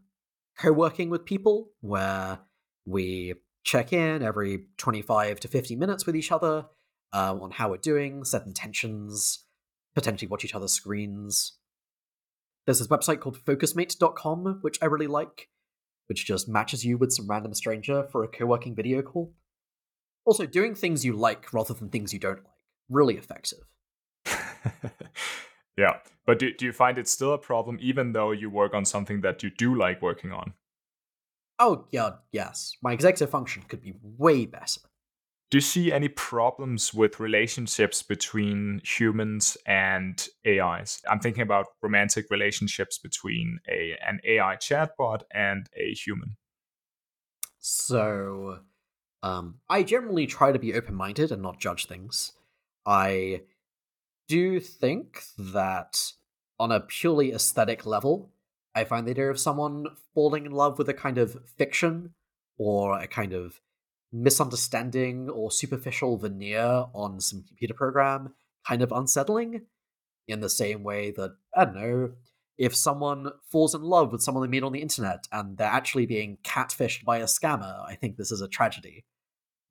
co-working 0.59 1.09
with 1.09 1.25
people 1.25 1.69
where 1.81 2.39
we 2.85 3.35
check 3.67 3.91
in 3.91 4.23
every 4.23 4.63
25 4.77 5.41
to 5.41 5.47
50 5.47 5.75
minutes 5.75 6.05
with 6.05 6.15
each 6.15 6.31
other 6.31 6.65
uh, 7.13 7.35
on 7.39 7.51
how 7.51 7.69
we're 7.69 7.77
doing, 7.77 8.23
set 8.23 8.45
intentions, 8.45 9.45
potentially 9.93 10.27
watch 10.27 10.45
each 10.45 10.55
other's 10.55 10.73
screens, 10.73 11.57
there's 12.67 12.79
this 12.79 12.87
website 12.89 13.21
called 13.21 13.37
focusmate.com, 13.37 14.59
which 14.61 14.77
I 14.81 14.85
really 14.85 15.07
like, 15.07 15.49
which 16.07 16.25
just 16.25 16.49
matches 16.49 16.85
you 16.85 16.97
with 16.97 17.13
some 17.13 17.27
random 17.27 17.53
stranger 17.53 18.03
for 18.11 18.23
a 18.23 18.27
co 18.27 18.45
working 18.45 18.75
video 18.75 19.01
call. 19.01 19.33
Also, 20.25 20.45
doing 20.45 20.75
things 20.75 21.05
you 21.05 21.13
like 21.13 21.53
rather 21.53 21.73
than 21.73 21.89
things 21.89 22.13
you 22.13 22.19
don't 22.19 22.43
like. 22.43 22.53
Really 22.89 23.15
effective. 23.15 23.59
yeah. 25.77 25.99
But 26.25 26.39
do, 26.39 26.53
do 26.53 26.65
you 26.65 26.73
find 26.73 26.97
it 26.97 27.07
still 27.07 27.33
a 27.33 27.37
problem 27.37 27.77
even 27.81 28.11
though 28.11 28.31
you 28.31 28.49
work 28.49 28.73
on 28.73 28.83
something 28.83 29.21
that 29.21 29.43
you 29.43 29.49
do 29.49 29.73
like 29.73 30.01
working 30.01 30.33
on? 30.33 30.53
Oh, 31.59 31.87
yeah, 31.91 32.11
yes. 32.31 32.75
My 32.81 32.93
executive 32.93 33.29
function 33.29 33.63
could 33.63 33.81
be 33.81 33.93
way 34.01 34.45
better 34.45 34.81
do 35.49 35.57
you 35.57 35.61
see 35.61 35.93
any 35.93 36.09
problems 36.09 36.93
with 36.93 37.21
relationships 37.21 38.03
between 38.03 38.81
humans 38.83 39.57
and 39.65 40.27
AIs? 40.45 41.01
I'm 41.09 41.19
thinking 41.19 41.41
about 41.41 41.67
romantic 41.81 42.25
relationships 42.29 42.97
between 42.97 43.59
a 43.69 43.97
an 44.05 44.19
AI 44.25 44.57
chatbot 44.57 45.21
and 45.33 45.67
a 45.77 45.93
human. 45.93 46.35
So, 47.59 48.59
um, 49.23 49.59
I 49.69 49.83
generally 49.83 50.27
try 50.27 50.51
to 50.51 50.59
be 50.59 50.73
open 50.73 50.95
minded 50.95 51.31
and 51.31 51.41
not 51.41 51.59
judge 51.59 51.85
things. 51.85 52.33
I 52.85 53.43
do 54.27 54.59
think 54.59 55.23
that 55.37 56.11
on 56.59 56.73
a 56.73 56.81
purely 56.81 57.31
aesthetic 57.31 57.85
level, 57.85 58.33
I 58.77 58.85
find 58.85 59.07
the 59.07 59.11
idea 59.11 59.29
of 59.29 59.39
someone 59.39 59.87
falling 60.13 60.45
in 60.45 60.51
love 60.51 60.77
with 60.77 60.87
a 60.87 60.93
kind 60.93 61.17
of 61.17 61.37
fiction 61.57 62.13
or 62.57 62.99
a 62.99 63.07
kind 63.07 63.33
of 63.33 63.59
misunderstanding 64.11 65.29
or 65.29 65.51
superficial 65.51 66.17
veneer 66.17 66.85
on 66.93 67.19
some 67.19 67.43
computer 67.47 67.73
program 67.73 68.33
kind 68.65 68.81
of 68.81 68.91
unsettling 68.91 69.63
in 70.27 70.39
the 70.39 70.49
same 70.49 70.83
way 70.83 71.11
that 71.11 71.35
i 71.55 71.65
don't 71.65 71.75
know 71.75 72.11
if 72.57 72.75
someone 72.75 73.29
falls 73.51 73.75
in 73.75 73.81
love 73.81 74.11
with 74.11 74.21
someone 74.21 74.41
they 74.41 74.49
meet 74.49 74.63
on 74.63 74.71
the 74.71 74.81
internet 74.81 75.27
and 75.31 75.57
they're 75.57 75.67
actually 75.67 76.05
being 76.05 76.37
catfished 76.43 77.03
by 77.03 77.17
a 77.17 77.25
scammer 77.25 77.85
i 77.85 77.95
think 77.95 78.15
this 78.15 78.31
is 78.31 78.41
a 78.41 78.47
tragedy 78.47 79.05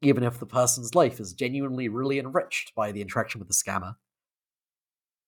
even 0.02 0.22
if 0.22 0.38
the 0.38 0.46
person's 0.46 0.94
life 0.94 1.18
is 1.18 1.32
genuinely 1.32 1.88
really 1.88 2.18
enriched 2.18 2.74
by 2.74 2.92
the 2.92 3.00
interaction 3.00 3.38
with 3.38 3.48
the 3.48 3.54
scammer 3.54 3.96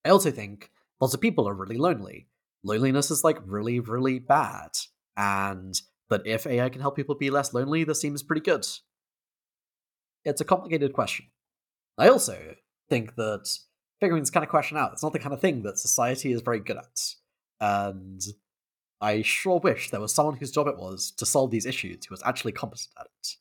I 0.05 0.09
also 0.09 0.31
think 0.31 0.71
lots 1.01 1.13
of 1.13 1.21
people 1.21 1.47
are 1.47 1.53
really 1.53 1.77
lonely. 1.77 2.27
Loneliness 2.63 3.11
is 3.11 3.23
like 3.23 3.39
really, 3.45 3.79
really 3.79 4.19
bad. 4.19 4.71
And 5.15 5.79
that 6.09 6.25
if 6.25 6.47
AI 6.47 6.69
can 6.69 6.81
help 6.81 6.95
people 6.95 7.15
be 7.15 7.29
less 7.29 7.53
lonely, 7.53 7.83
this 7.83 8.01
seems 8.01 8.23
pretty 8.23 8.41
good. 8.41 8.65
It's 10.25 10.41
a 10.41 10.45
complicated 10.45 10.93
question. 10.93 11.27
I 11.97 12.09
also 12.09 12.55
think 12.89 13.15
that 13.15 13.49
figuring 13.99 14.21
this 14.21 14.29
kind 14.29 14.43
of 14.43 14.49
question 14.49 14.77
out, 14.77 14.93
it's 14.93 15.03
not 15.03 15.13
the 15.13 15.19
kind 15.19 15.33
of 15.33 15.41
thing 15.41 15.63
that 15.63 15.77
society 15.77 16.31
is 16.31 16.41
very 16.41 16.59
good 16.59 16.77
at. 16.77 16.99
And 17.59 18.21
I 19.01 19.21
sure 19.21 19.59
wish 19.59 19.91
there 19.91 20.01
was 20.01 20.13
someone 20.13 20.35
whose 20.35 20.51
job 20.51 20.67
it 20.67 20.77
was 20.77 21.11
to 21.11 21.25
solve 21.25 21.51
these 21.51 21.65
issues 21.65 22.05
who 22.05 22.13
was 22.13 22.23
actually 22.25 22.51
competent 22.51 22.89
at 22.99 23.05
it. 23.05 23.35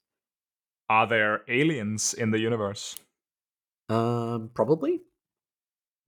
Are 0.88 1.06
there 1.06 1.42
aliens 1.48 2.14
in 2.14 2.30
the 2.30 2.38
universe? 2.38 2.96
Um, 3.88 4.50
probably. 4.54 5.00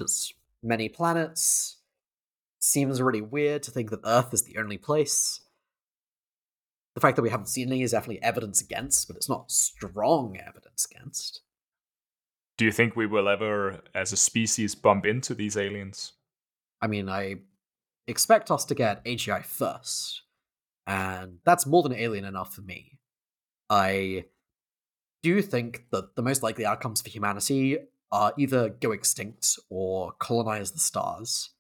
Just 0.00 0.34
many 0.62 0.88
planets. 0.88 1.78
Seems 2.60 3.00
really 3.00 3.22
weird 3.22 3.62
to 3.64 3.70
think 3.70 3.90
that 3.90 4.00
Earth 4.04 4.32
is 4.34 4.42
the 4.42 4.58
only 4.58 4.78
place. 4.78 5.40
The 6.94 7.00
fact 7.00 7.16
that 7.16 7.22
we 7.22 7.30
haven't 7.30 7.46
seen 7.46 7.68
any 7.68 7.82
is 7.82 7.92
definitely 7.92 8.22
evidence 8.22 8.60
against, 8.60 9.08
but 9.08 9.16
it's 9.16 9.28
not 9.28 9.50
strong 9.50 10.36
evidence 10.36 10.86
against. 10.90 11.40
Do 12.58 12.66
you 12.66 12.72
think 12.72 12.94
we 12.94 13.06
will 13.06 13.28
ever, 13.28 13.80
as 13.94 14.12
a 14.12 14.16
species, 14.18 14.74
bump 14.74 15.06
into 15.06 15.34
these 15.34 15.56
aliens? 15.56 16.12
I 16.82 16.88
mean, 16.88 17.08
I 17.08 17.36
expect 18.06 18.50
us 18.50 18.66
to 18.66 18.74
get 18.74 19.04
AGI 19.04 19.44
first, 19.46 20.22
and 20.86 21.38
that's 21.46 21.66
more 21.66 21.82
than 21.82 21.94
alien 21.94 22.26
enough 22.26 22.54
for 22.54 22.60
me. 22.60 22.98
I 23.70 24.24
do 25.22 25.40
think 25.40 25.84
that 25.92 26.16
the 26.16 26.22
most 26.22 26.42
likely 26.42 26.66
outcomes 26.66 27.00
for 27.00 27.08
humanity 27.08 27.78
are 28.12 28.34
either 28.36 28.68
go 28.68 28.92
extinct 28.92 29.58
or 29.70 30.12
colonize 30.18 30.72
the 30.72 30.80
stars. 30.80 31.50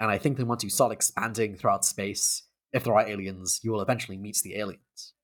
And 0.00 0.10
I 0.10 0.18
think 0.18 0.36
that 0.36 0.46
once 0.46 0.64
you 0.64 0.70
start 0.70 0.92
expanding 0.92 1.56
throughout 1.56 1.84
space, 1.84 2.42
if 2.72 2.84
there 2.84 2.94
are 2.94 3.08
aliens, 3.08 3.60
you 3.62 3.72
will 3.72 3.80
eventually 3.80 4.18
meet 4.18 4.40
the 4.42 4.56
aliens. 4.56 5.14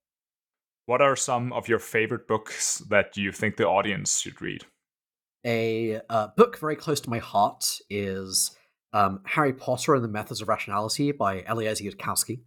What 0.86 1.02
are 1.02 1.16
some 1.16 1.52
of 1.52 1.68
your 1.68 1.78
favorite 1.78 2.26
books 2.26 2.78
that 2.88 3.16
you 3.16 3.32
think 3.32 3.56
the 3.56 3.66
audience 3.66 4.20
should 4.20 4.40
read? 4.40 4.64
A 5.44 6.00
uh, 6.08 6.28
book 6.36 6.58
very 6.58 6.76
close 6.76 7.00
to 7.00 7.10
my 7.10 7.18
heart 7.18 7.78
is 7.88 8.56
um, 8.92 9.20
Harry 9.24 9.52
Potter 9.52 9.94
and 9.94 10.04
the 10.04 10.08
Methods 10.08 10.42
of 10.42 10.48
Rationality 10.48 11.12
by 11.12 11.42
Eliezer 11.42 11.84
Yudkowsky, 11.84 12.42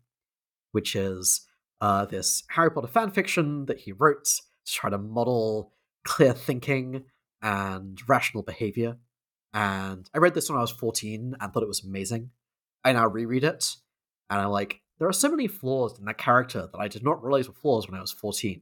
which 0.71 0.95
is 0.95 1.45
uh, 1.81 2.05
this 2.05 2.43
Harry 2.49 2.69
Potter 2.69 2.87
fan 2.87 3.11
fiction 3.11 3.65
that 3.65 3.79
he 3.79 3.91
wrote 3.91 4.25
to 4.25 4.71
try 4.71 4.89
to 4.89 4.97
model 4.97 5.73
clear 6.05 6.33
thinking 6.33 7.03
and 7.41 7.99
rational 8.07 8.43
behavior. 8.43 8.97
And 9.53 10.09
I 10.13 10.17
read 10.17 10.33
this 10.33 10.49
when 10.49 10.57
I 10.57 10.61
was 10.61 10.71
14 10.71 11.35
and 11.39 11.53
thought 11.53 11.63
it 11.63 11.67
was 11.67 11.83
amazing. 11.83 12.31
I 12.83 12.93
now 12.93 13.07
reread 13.07 13.43
it, 13.43 13.75
and 14.29 14.41
I'm 14.41 14.49
like, 14.49 14.81
there 14.99 15.07
are 15.07 15.13
so 15.13 15.29
many 15.29 15.47
flaws 15.47 15.97
in 15.97 16.05
that 16.05 16.17
character 16.17 16.67
that 16.71 16.79
I 16.79 16.87
did 16.87 17.03
not 17.03 17.23
realize 17.23 17.47
were 17.47 17.53
flaws 17.53 17.87
when 17.87 17.97
I 17.97 18.01
was 18.01 18.11
14. 18.11 18.61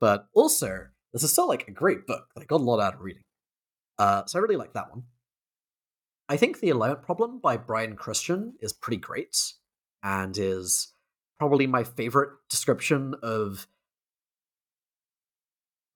But 0.00 0.26
also, 0.34 0.86
this 1.12 1.22
is 1.22 1.32
still 1.32 1.48
like 1.48 1.68
a 1.68 1.72
great 1.72 2.06
book 2.06 2.26
that 2.34 2.42
I 2.42 2.44
got 2.44 2.60
a 2.60 2.64
lot 2.64 2.80
out 2.80 2.94
of 2.94 3.00
reading. 3.00 3.22
Uh, 3.98 4.24
so 4.26 4.38
I 4.38 4.42
really 4.42 4.56
like 4.56 4.72
that 4.74 4.90
one. 4.90 5.04
I 6.28 6.36
think 6.36 6.60
The 6.60 6.70
Alignment 6.70 7.02
Problem 7.02 7.38
by 7.40 7.56
Brian 7.56 7.94
Christian 7.94 8.54
is 8.60 8.72
pretty 8.72 8.96
great 8.96 9.52
and 10.02 10.36
is 10.36 10.92
probably 11.38 11.66
my 11.66 11.84
favorite 11.84 12.30
description 12.48 13.14
of 13.22 13.66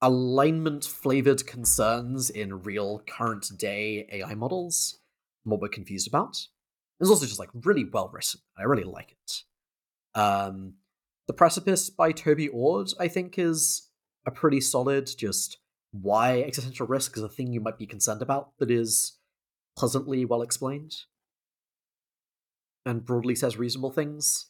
alignment 0.01 0.85
flavored 0.85 1.45
concerns 1.47 2.29
in 2.29 2.63
real 2.63 3.01
current 3.07 3.47
day 3.57 4.07
AI 4.11 4.35
models, 4.35 4.99
what 5.43 5.59
we're 5.59 5.67
confused 5.67 6.07
about. 6.07 6.37
It's 6.99 7.09
also 7.09 7.25
just 7.25 7.39
like 7.39 7.49
really 7.53 7.83
well 7.83 8.09
written. 8.11 8.41
I 8.57 8.63
really 8.63 8.83
like 8.83 9.11
it. 9.11 10.19
Um, 10.19 10.75
the 11.27 11.33
Precipice 11.33 11.89
by 11.89 12.11
Toby 12.11 12.47
Ord, 12.49 12.89
I 12.99 13.07
think, 13.07 13.37
is 13.37 13.89
a 14.25 14.31
pretty 14.31 14.61
solid 14.61 15.09
just 15.17 15.57
why 15.91 16.41
existential 16.41 16.87
risk 16.87 17.17
is 17.17 17.23
a 17.23 17.29
thing 17.29 17.53
you 17.53 17.61
might 17.61 17.77
be 17.77 17.85
concerned 17.85 18.21
about 18.21 18.51
that 18.59 18.71
is 18.71 19.17
pleasantly 19.77 20.25
well 20.25 20.41
explained 20.41 20.95
and 22.85 23.05
broadly 23.05 23.35
says 23.35 23.57
reasonable 23.57 23.91
things. 23.91 24.47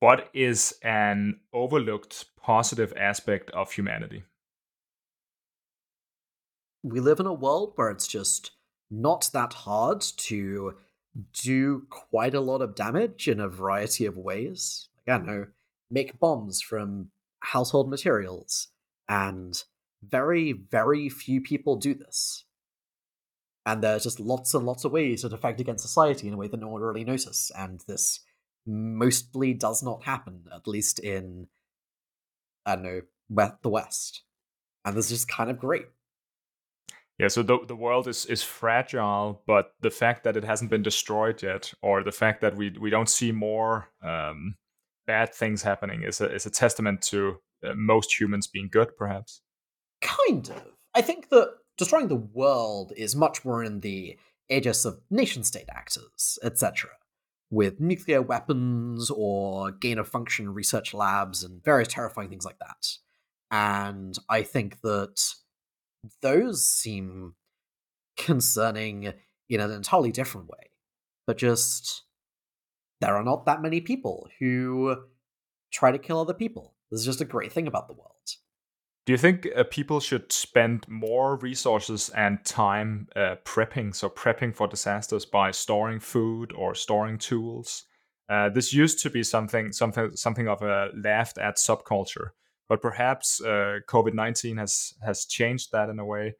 What 0.00 0.30
is 0.32 0.74
an 0.82 1.40
overlooked 1.52 2.26
positive 2.36 2.92
aspect 2.96 3.50
of 3.50 3.72
humanity? 3.72 4.24
We 6.84 7.00
live 7.00 7.18
in 7.18 7.26
a 7.26 7.32
world 7.32 7.72
where 7.74 7.90
it's 7.90 8.06
just 8.06 8.52
not 8.90 9.28
that 9.32 9.52
hard 9.52 10.00
to 10.00 10.74
do 11.32 11.86
quite 11.90 12.34
a 12.34 12.40
lot 12.40 12.62
of 12.62 12.76
damage 12.76 13.26
in 13.26 13.40
a 13.40 13.48
variety 13.48 14.06
of 14.06 14.16
ways. 14.16 14.88
Like, 14.96 15.14
I 15.14 15.18
don't 15.18 15.26
know, 15.26 15.46
make 15.90 16.20
bombs 16.20 16.62
from 16.62 17.10
household 17.40 17.90
materials, 17.90 18.68
and 19.08 19.60
very, 20.02 20.52
very 20.52 21.08
few 21.08 21.40
people 21.40 21.74
do 21.74 21.94
this. 21.94 22.44
And 23.66 23.82
there's 23.82 24.04
just 24.04 24.20
lots 24.20 24.54
and 24.54 24.64
lots 24.64 24.84
of 24.84 24.92
ways 24.92 25.22
to 25.22 25.28
defect 25.28 25.60
against 25.60 25.82
society 25.82 26.28
in 26.28 26.34
a 26.34 26.36
way 26.36 26.46
that 26.46 26.60
no 26.60 26.68
one 26.68 26.82
really 26.82 27.04
notices, 27.04 27.50
and 27.58 27.80
this 27.88 28.20
mostly 28.68 29.54
does 29.54 29.82
not 29.82 30.04
happen, 30.04 30.44
at 30.54 30.68
least 30.68 30.98
in, 30.98 31.48
I 32.66 32.76
don't 32.76 32.84
know, 32.84 33.00
the 33.62 33.68
West. 33.68 34.22
And 34.84 34.96
this 34.96 35.06
is 35.06 35.18
just 35.18 35.28
kind 35.28 35.50
of 35.50 35.58
great. 35.58 35.86
Yeah, 37.18 37.28
so 37.28 37.42
the 37.42 37.58
the 37.66 37.74
world 37.74 38.06
is 38.06 38.26
is 38.26 38.44
fragile, 38.44 39.42
but 39.44 39.72
the 39.80 39.90
fact 39.90 40.22
that 40.22 40.36
it 40.36 40.44
hasn't 40.44 40.70
been 40.70 40.84
destroyed 40.84 41.42
yet, 41.42 41.72
or 41.82 42.04
the 42.04 42.12
fact 42.12 42.40
that 42.42 42.56
we 42.56 42.72
we 42.80 42.90
don't 42.90 43.08
see 43.08 43.32
more 43.32 43.88
um, 44.04 44.54
bad 45.06 45.34
things 45.34 45.62
happening, 45.62 46.04
is 46.04 46.20
a 46.20 46.32
is 46.32 46.46
a 46.46 46.50
testament 46.50 47.02
to 47.02 47.38
uh, 47.64 47.74
most 47.74 48.18
humans 48.18 48.46
being 48.46 48.68
good, 48.70 48.96
perhaps. 48.96 49.42
Kind 50.00 50.48
of. 50.50 50.62
I 50.94 51.02
think 51.02 51.28
that 51.30 51.54
destroying 51.76 52.06
the 52.06 52.14
world 52.14 52.92
is 52.96 53.16
much 53.16 53.44
more 53.44 53.64
in 53.64 53.80
the 53.80 54.16
aegis 54.48 54.84
of 54.84 55.00
nation 55.10 55.42
state 55.42 55.68
actors, 55.70 56.38
etc., 56.44 56.90
with 57.50 57.80
nuclear 57.80 58.20
weapons 58.20 59.10
or 59.10 59.70
gain 59.70 59.98
of 59.98 60.08
function 60.08 60.52
research 60.52 60.92
labs 60.92 61.42
and 61.42 61.64
various 61.64 61.88
terrifying 61.88 62.28
things 62.28 62.44
like 62.44 62.58
that. 62.58 62.88
And 63.50 64.16
I 64.28 64.42
think 64.42 64.80
that 64.82 65.34
those 66.20 66.66
seem 66.66 67.34
concerning 68.16 69.14
in 69.48 69.60
an 69.60 69.70
entirely 69.70 70.12
different 70.12 70.48
way. 70.48 70.70
But 71.26 71.38
just 71.38 72.04
there 73.00 73.16
are 73.16 73.24
not 73.24 73.46
that 73.46 73.62
many 73.62 73.80
people 73.80 74.28
who 74.38 74.96
try 75.72 75.90
to 75.90 75.98
kill 75.98 76.20
other 76.20 76.34
people. 76.34 76.74
This 76.90 77.00
is 77.00 77.06
just 77.06 77.20
a 77.20 77.26
great 77.26 77.52
thing 77.52 77.66
about 77.66 77.86
the 77.88 77.94
world. 77.94 78.12
Do 79.08 79.12
you 79.12 79.16
think 79.16 79.48
uh, 79.56 79.64
people 79.64 80.00
should 80.00 80.30
spend 80.30 80.86
more 80.86 81.36
resources 81.36 82.10
and 82.10 82.44
time 82.44 83.08
uh, 83.16 83.36
prepping, 83.42 83.94
so 83.94 84.10
prepping 84.10 84.54
for 84.54 84.68
disasters 84.68 85.24
by 85.24 85.50
storing 85.50 85.98
food 85.98 86.52
or 86.52 86.74
storing 86.74 87.16
tools? 87.16 87.84
Uh, 88.28 88.50
this 88.50 88.74
used 88.74 88.98
to 89.04 89.08
be 89.08 89.22
something, 89.22 89.72
something, 89.72 90.14
something 90.14 90.46
of 90.46 90.60
a 90.60 90.90
laughed 90.94 91.38
at 91.38 91.56
subculture 91.56 92.32
but 92.68 92.82
perhaps 92.82 93.40
uh, 93.40 93.78
COVID 93.88 94.12
nineteen 94.12 94.58
has 94.58 94.92
has 95.02 95.24
changed 95.24 95.72
that 95.72 95.88
in 95.88 95.98
a 95.98 96.04
way 96.04 96.34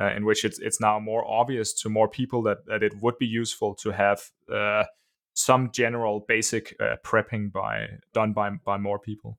uh, 0.00 0.12
in 0.14 0.24
which 0.24 0.44
it's 0.44 0.60
it's 0.60 0.80
now 0.80 1.00
more 1.00 1.28
obvious 1.28 1.74
to 1.82 1.88
more 1.88 2.08
people 2.08 2.44
that 2.44 2.58
that 2.66 2.84
it 2.84 2.92
would 3.02 3.18
be 3.18 3.26
useful 3.26 3.74
to 3.74 3.90
have 3.90 4.30
uh, 4.54 4.84
some 5.32 5.72
general 5.72 6.24
basic 6.28 6.78
prepping 7.04 7.50
by 7.50 7.88
done 8.12 8.32
by 8.32 8.50
by 8.64 8.76
more 8.76 9.00
people. 9.00 9.36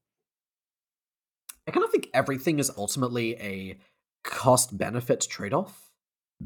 I 1.67 1.71
kind 1.71 1.83
of 1.83 1.91
think 1.91 2.09
everything 2.13 2.59
is 2.59 2.71
ultimately 2.77 3.35
a 3.37 3.77
cost 4.23 4.77
benefit 4.77 5.25
trade 5.29 5.53
off. 5.53 5.89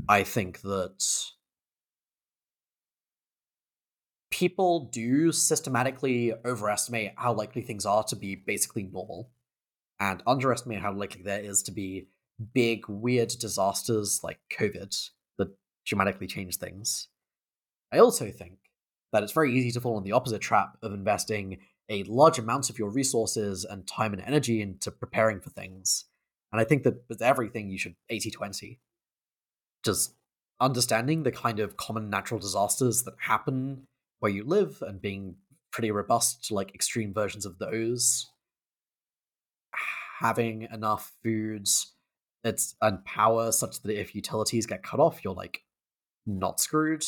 I 0.08 0.24
think 0.24 0.62
that 0.62 1.04
people 4.32 4.90
do 4.92 5.32
systematically 5.32 6.34
overestimate 6.46 7.14
how 7.18 7.34
likely 7.34 7.62
things 7.62 7.86
are 7.86 8.04
to 8.04 8.16
be 8.16 8.36
basically 8.36 8.84
normal 8.84 9.30
and 10.00 10.24
underestimate 10.26 10.82
how 10.82 10.94
likely 10.94 11.24
there 11.24 11.42
is 11.42 11.64
to 11.64 11.72
be 11.72 12.08
big, 12.54 12.88
weird 12.88 13.30
disasters 13.30 14.22
like 14.24 14.40
COVID 14.58 15.10
that 15.38 15.50
dramatically 15.86 16.28
change 16.28 16.58
things. 16.58 17.10
I 17.92 18.00
also 18.00 18.32
think 18.32 18.60
that 19.12 19.24
it's 19.24 19.34
very 19.34 19.54
easy 19.54 19.72
to 19.72 19.82
fall 19.82 19.98
in 19.98 20.04
the 20.04 20.12
opposite 20.12 20.42
trap 20.42 20.78
of 20.82 20.94
investing 20.94 21.58
a 21.90 22.04
large 22.04 22.40
amount 22.40 22.70
of 22.70 22.78
your 22.78 22.90
resources 22.90 23.66
and 23.66 23.88
time 23.88 24.14
and 24.14 24.22
energy 24.22 24.62
into 24.62 24.92
preparing 24.92 25.40
for 25.40 25.50
things. 25.50 26.06
And 26.52 26.62
I 26.62 26.64
think 26.64 26.84
that 26.84 27.04
with 27.10 27.22
everything, 27.22 27.70
you 27.70 27.78
should 27.78 27.96
80 28.10 28.32
20. 28.32 28.80
Just 29.84 30.14
understanding 30.60 31.24
the 31.24 31.32
kind 31.32 31.60
of 31.60 31.78
common 31.78 32.10
natural 32.10 32.40
disasters 32.40 33.04
that 33.04 33.14
happen 33.20 33.88
where 34.20 34.32
you 34.32 34.44
live 34.44 34.82
and 34.86 35.02
being 35.02 35.36
pretty 35.72 35.90
robust 35.92 36.46
to 36.46 36.54
like 36.54 36.76
extreme 36.76 37.14
versions 37.14 37.46
of 37.46 37.60
those 37.60 38.28
having 40.20 40.68
enough 40.74 41.14
foods 41.24 41.94
it's 42.44 42.76
and 42.82 43.04
power 43.06 43.52
such 43.52 43.82
that 43.82 44.00
if 44.00 44.16
utilities 44.16 44.66
get 44.66 44.84
cut 44.84 45.00
off, 45.00 45.24
you're 45.24 45.34
like 45.34 45.64
not 46.26 46.60
screwed. 46.60 47.04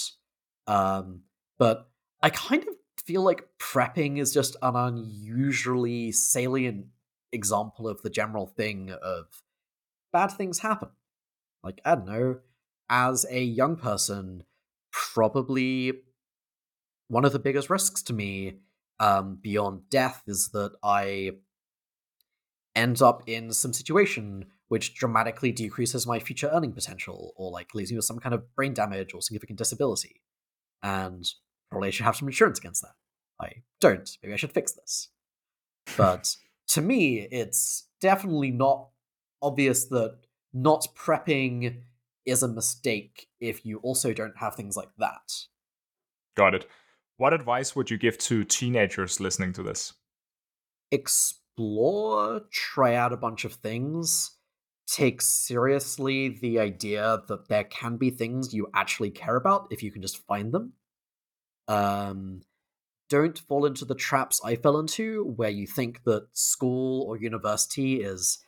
Um, 0.67 1.22
but 1.58 1.89
I 2.22 2.30
kind 2.30 2.63
of 2.63 2.76
feel 3.06 3.24
like 3.24 3.48
prepping 3.60 4.20
is 4.20 4.34
just 4.34 4.56
an 4.62 4.76
unusually 4.76 6.12
salient 6.12 6.86
example 7.32 7.88
of 7.88 8.02
the 8.02 8.10
general 8.10 8.48
thing 8.48 8.92
of 9.02 9.26
bad 10.12 10.28
things 10.28 10.60
happen. 10.60 10.90
Like, 11.64 11.82
I 11.86 11.96
don't 11.96 12.08
know, 12.08 12.40
as 12.90 13.26
a 13.30 13.42
young 13.42 13.76
person, 13.76 14.44
probably 14.92 15.94
one 17.08 17.26
of 17.26 17.32
the 17.34 17.40
biggest 17.40 17.70
risks 17.70 18.02
to 18.04 18.14
me 18.14 18.60
um, 19.00 19.38
beyond 19.42 19.90
death 19.90 20.24
is 20.28 20.50
that 20.54 20.74
I 20.84 21.32
end 22.76 23.02
up 23.02 23.24
in 23.28 23.52
some 23.52 23.74
situation 23.74 24.46
which 24.70 24.96
dramatically 24.96 25.52
decreases 25.52 26.08
my 26.08 26.20
future 26.20 26.50
earning 26.54 26.72
potential 26.72 27.34
or 27.36 27.52
like 27.52 27.76
leaves 27.76 27.92
me 27.92 27.98
with 27.98 28.06
some 28.06 28.20
kind 28.20 28.34
of 28.34 28.56
brain 28.56 28.74
damage 28.74 29.14
or 29.14 29.22
significant 29.22 29.58
disability. 29.58 30.22
And 30.82 31.26
probably 31.72 31.88
I 31.88 31.92
should 31.92 32.06
have 32.06 32.16
some 32.16 32.28
insurance 32.28 32.60
against 32.60 32.84
that. 32.84 32.94
I 33.40 33.64
don't. 33.80 34.10
Maybe 34.22 34.34
I 34.34 34.38
should 34.38 34.52
fix 34.52 34.74
this. 34.74 35.10
But 35.98 36.36
to 36.70 36.82
me, 36.82 37.28
it's 37.32 37.88
definitely 38.00 38.52
not 38.52 38.90
obvious 39.42 39.86
that 39.86 40.18
not 40.54 40.86
prepping 40.96 41.78
is 42.26 42.44
a 42.44 42.48
mistake 42.48 43.28
if 43.40 43.66
you 43.66 43.80
also 43.80 44.14
don't 44.14 44.38
have 44.38 44.56
things 44.56 44.78
like 44.78 44.92
that. 45.00 45.34
Got 46.36 46.54
it. 46.54 46.68
What 47.18 47.34
advice 47.34 47.76
would 47.76 47.90
you 47.90 47.98
give 47.98 48.18
to 48.20 48.44
teenagers 48.44 49.20
listening 49.20 49.54
to 49.54 49.64
this? 49.64 49.94
Explore, 50.92 52.42
try 52.52 52.96
out 52.96 53.14
a 53.14 53.18
bunch 53.18 53.46
of 53.46 53.54
things, 53.54 54.32
take 54.88 55.22
seriously 55.22 56.30
the 56.30 56.60
idea 56.60 57.22
that 57.28 57.48
there 57.48 57.64
can 57.64 57.98
be 57.98 58.10
things 58.10 58.54
you 58.54 58.68
actually 58.74 59.10
care 59.10 59.36
about 59.36 59.68
if 59.72 59.82
you 59.82 59.92
can 59.92 60.02
just 60.02 60.26
find 60.26 60.52
them. 60.52 60.74
Um, 61.72 62.42
don't 63.10 63.40
fall 63.40 63.66
into 63.66 63.86
the 63.86 63.96
traps 63.96 64.42
I 64.44 64.56
fell 64.56 64.78
into, 64.78 65.24
where 65.24 65.50
you 65.50 65.66
think 65.66 66.04
that 66.04 66.28
school 66.34 67.04
or 67.04 67.18
university 67.18 68.02
is 68.02 68.40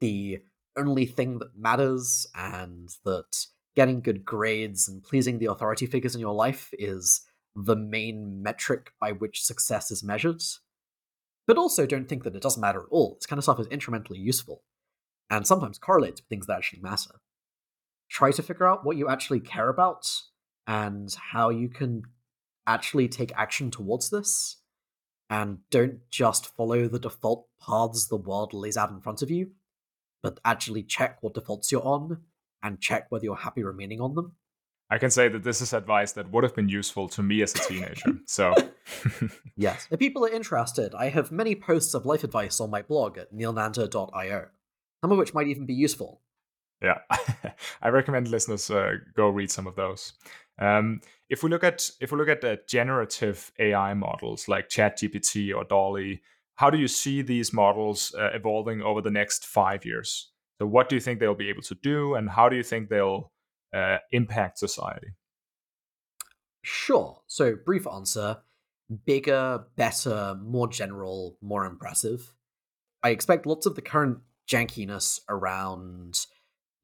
the 0.00 0.38
only 0.76 1.06
thing 1.06 1.38
that 1.40 1.56
matters, 1.56 2.26
and 2.34 2.88
that 3.04 3.46
getting 3.74 4.00
good 4.00 4.24
grades 4.24 4.88
and 4.88 5.02
pleasing 5.02 5.38
the 5.38 5.46
authority 5.46 5.86
figures 5.86 6.14
in 6.14 6.20
your 6.20 6.34
life 6.34 6.70
is 6.74 7.22
the 7.56 7.76
main 7.76 8.40
metric 8.40 8.92
by 9.00 9.10
which 9.10 9.42
success 9.42 9.90
is 9.90 10.04
measured. 10.04 10.42
But 11.46 11.58
also 11.58 11.86
don't 11.86 12.08
think 12.08 12.22
that 12.22 12.36
it 12.36 12.42
doesn't 12.42 12.60
matter 12.60 12.80
at 12.80 12.90
all. 12.90 13.16
This 13.16 13.26
kind 13.26 13.38
of 13.38 13.44
stuff 13.44 13.60
is 13.60 13.66
instrumentally 13.66 14.18
useful, 14.20 14.62
and 15.28 15.44
sometimes 15.44 15.78
correlates 15.78 16.20
with 16.20 16.28
things 16.28 16.46
that 16.46 16.56
actually 16.56 16.82
matter. 16.82 17.20
Try 18.08 18.30
to 18.30 18.42
figure 18.42 18.66
out 18.66 18.84
what 18.84 18.96
you 18.96 19.08
actually 19.08 19.40
care 19.40 19.68
about 19.68 20.08
and 20.66 21.14
how 21.32 21.50
you 21.50 21.68
can 21.68 22.02
actually 22.66 23.08
take 23.08 23.32
action 23.36 23.70
towards 23.70 24.10
this, 24.10 24.58
and 25.30 25.58
don't 25.70 26.00
just 26.10 26.46
follow 26.56 26.88
the 26.88 26.98
default 26.98 27.46
paths 27.60 28.06
the 28.06 28.16
world 28.16 28.52
lays 28.52 28.76
out 28.76 28.90
in 28.90 29.00
front 29.00 29.22
of 29.22 29.30
you, 29.30 29.52
but 30.22 30.40
actually 30.44 30.82
check 30.82 31.18
what 31.22 31.34
defaults 31.34 31.72
you're 31.72 31.84
on 31.84 32.22
and 32.62 32.80
check 32.80 33.06
whether 33.10 33.24
you're 33.24 33.36
happy 33.36 33.62
remaining 33.62 34.00
on 34.00 34.14
them. 34.14 34.32
I 34.90 34.98
can 34.98 35.10
say 35.10 35.28
that 35.28 35.42
this 35.42 35.60
is 35.60 35.72
advice 35.72 36.12
that 36.12 36.30
would 36.30 36.44
have 36.44 36.54
been 36.54 36.68
useful 36.68 37.08
to 37.10 37.22
me 37.22 37.42
as 37.42 37.54
a 37.54 37.58
teenager. 37.58 38.18
So, 38.26 38.54
yes, 39.56 39.88
if 39.90 39.98
people 39.98 40.24
are 40.24 40.30
interested, 40.30 40.94
I 40.94 41.08
have 41.08 41.32
many 41.32 41.54
posts 41.54 41.94
of 41.94 42.04
life 42.04 42.22
advice 42.22 42.60
on 42.60 42.70
my 42.70 42.82
blog 42.82 43.16
at 43.18 43.34
neelnanda.io, 43.34 44.46
some 45.02 45.12
of 45.12 45.18
which 45.18 45.34
might 45.34 45.48
even 45.48 45.66
be 45.66 45.74
useful. 45.74 46.20
Yeah, 46.84 46.98
I 47.82 47.88
recommend 47.88 48.28
listeners 48.28 48.70
uh, 48.70 48.92
go 49.16 49.28
read 49.28 49.50
some 49.50 49.66
of 49.66 49.74
those. 49.74 50.12
Um, 50.58 51.00
if 51.28 51.42
we 51.42 51.50
look 51.50 51.64
at 51.64 51.90
if 52.00 52.12
we 52.12 52.18
look 52.18 52.28
at 52.28 52.42
the 52.42 52.60
generative 52.68 53.50
AI 53.58 53.94
models 53.94 54.46
like 54.48 54.68
ChatGPT 54.68 55.54
or 55.54 55.64
DALL-E, 55.64 56.20
how 56.56 56.70
do 56.70 56.78
you 56.78 56.88
see 56.88 57.22
these 57.22 57.52
models 57.52 58.14
uh, 58.18 58.30
evolving 58.34 58.82
over 58.82 59.00
the 59.00 59.10
next 59.10 59.46
five 59.46 59.84
years? 59.84 60.30
So, 60.58 60.66
what 60.66 60.88
do 60.88 60.94
you 60.94 61.00
think 61.00 61.18
they'll 61.18 61.34
be 61.34 61.48
able 61.48 61.62
to 61.62 61.74
do, 61.74 62.14
and 62.14 62.28
how 62.30 62.48
do 62.48 62.56
you 62.56 62.62
think 62.62 62.88
they'll 62.88 63.32
uh, 63.74 63.98
impact 64.12 64.58
society? 64.58 65.08
Sure. 66.62 67.22
So, 67.26 67.56
brief 67.56 67.86
answer 67.86 68.38
bigger, 69.06 69.64
better, 69.76 70.36
more 70.42 70.68
general, 70.68 71.38
more 71.40 71.64
impressive. 71.64 72.32
I 73.02 73.10
expect 73.10 73.46
lots 73.46 73.66
of 73.66 73.74
the 73.74 73.82
current 73.82 74.18
jankiness 74.48 75.20
around 75.28 76.14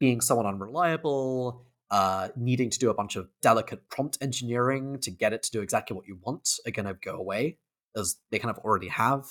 being 0.01 0.21
somewhat 0.21 0.47
unreliable, 0.47 1.63
uh, 1.91 2.29
needing 2.37 2.71
to 2.71 2.79
do 2.79 2.91
a 2.91 2.95
bunch 2.95 3.17
of 3.17 3.29
delicate 3.43 3.89
prompt 3.91 4.19
engineering 4.21 4.99
to 5.01 5.11
get 5.11 5.33
it 5.33 5.43
to 5.45 5.51
do 5.51 5.61
exactly 5.61 5.95
what 5.95 6.09
you 6.09 6.19
want 6.23 6.49
are 6.67 6.73
going 6.73 6.87
to 6.87 6.95
go 6.95 7.15
away, 7.15 7.59
as 7.97 8.17
they 8.31 8.39
kind 8.39 8.51
of 8.51 8.59
already 8.65 8.89
have. 8.89 9.27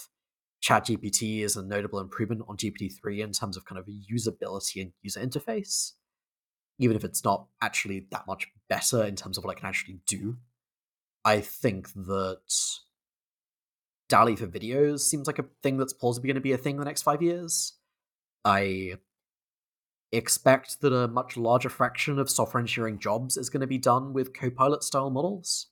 ChatGPT 0.64 1.42
is 1.42 1.56
a 1.56 1.64
notable 1.64 2.00
improvement 2.00 2.44
on 2.48 2.58
GPT-3 2.58 3.20
in 3.20 3.32
terms 3.32 3.58
of 3.58 3.66
kind 3.66 3.80
of 3.80 3.88
usability 3.88 4.82
and 4.82 4.92
user 5.02 5.22
interface, 5.22 5.94
even 6.78 6.96
if 6.96 7.04
it's 7.04 7.24
not 7.24 7.48
actually 7.62 8.08
that 8.12 8.28
much 8.28 8.48
better 8.68 9.04
in 9.04 9.16
terms 9.16 9.38
of 9.38 9.44
what 9.44 9.56
it 9.56 9.60
can 9.60 9.70
actually 9.70 10.00
do. 10.06 10.38
I 11.24 11.40
think 11.40 11.92
that 11.94 12.42
DALL-E 14.10 14.36
for 14.36 14.48
videos 14.48 15.00
seems 15.02 15.28
like 15.28 15.40
a 15.40 15.46
thing 15.64 15.78
that's 15.78 15.94
plausibly 15.94 16.28
going 16.28 16.36
to 16.36 16.42
be 16.42 16.52
a 16.52 16.58
thing 16.58 16.76
in 16.76 16.80
the 16.80 16.86
next 16.86 17.04
five 17.04 17.22
years. 17.22 17.74
I 18.44 18.96
expect 20.12 20.82
that 20.82 20.94
a 20.94 21.08
much 21.08 21.38
larger 21.38 21.70
fraction 21.70 22.20
of 22.20 22.30
software 22.30 22.62
engineering 22.62 23.00
jobs 23.00 23.38
is 23.38 23.50
going 23.50 23.62
to 23.62 23.68
be 23.68 23.78
done 23.78 24.14
with 24.14 24.34
Copilot 24.34 24.84
style 24.84 25.10
models. 25.10 25.68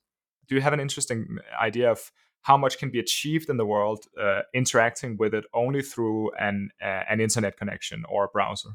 Do 0.46 0.54
you 0.54 0.60
have 0.60 0.72
an 0.72 0.80
interesting 0.80 1.38
idea 1.60 1.90
of 1.90 2.12
how 2.42 2.56
much 2.56 2.78
can 2.78 2.90
be 2.90 2.98
achieved 2.98 3.50
in 3.50 3.56
the 3.56 3.66
world 3.66 4.04
uh, 4.20 4.42
interacting 4.54 5.16
with 5.16 5.34
it 5.34 5.44
only 5.52 5.82
through 5.82 6.32
an 6.36 6.70
uh, 6.80 7.02
an 7.08 7.20
internet 7.20 7.56
connection 7.56 8.04
or 8.08 8.24
a 8.24 8.28
browser? 8.28 8.70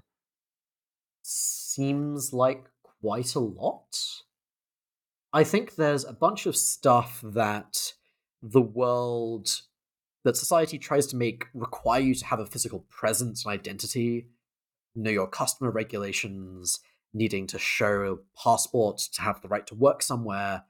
Seems 1.23 2.34
like 2.34 2.65
quite 3.02 3.34
a 3.36 3.39
lot. 3.39 3.97
I 5.32 5.43
think 5.43 5.76
there's 5.76 6.06
a 6.06 6.13
bunch 6.13 6.45
of 6.45 6.56
stuff 6.56 7.21
that 7.23 7.93
the 8.41 8.62
world 8.62 9.62
that 10.23 10.38
society 10.38 10.78
tries 10.78 11.08
to 11.08 11.15
make 11.15 11.45
require 11.54 12.02
you 12.02 12.13
to 12.15 12.26
have 12.26 12.39
a 12.39 12.45
physical 12.45 12.86
presence 12.89 13.45
and 13.45 13.54
identity 13.54 14.28
know 14.95 15.10
your 15.10 15.27
customer 15.27 15.71
regulations, 15.71 16.79
needing 17.13 17.47
to 17.47 17.60
show 17.60 18.19
a 18.19 18.39
passport 18.39 18.97
to 19.13 19.21
have 19.21 19.41
the 19.41 19.47
right 19.47 19.65
to 19.67 19.75
work 19.75 20.01
somewhere, 20.01 20.63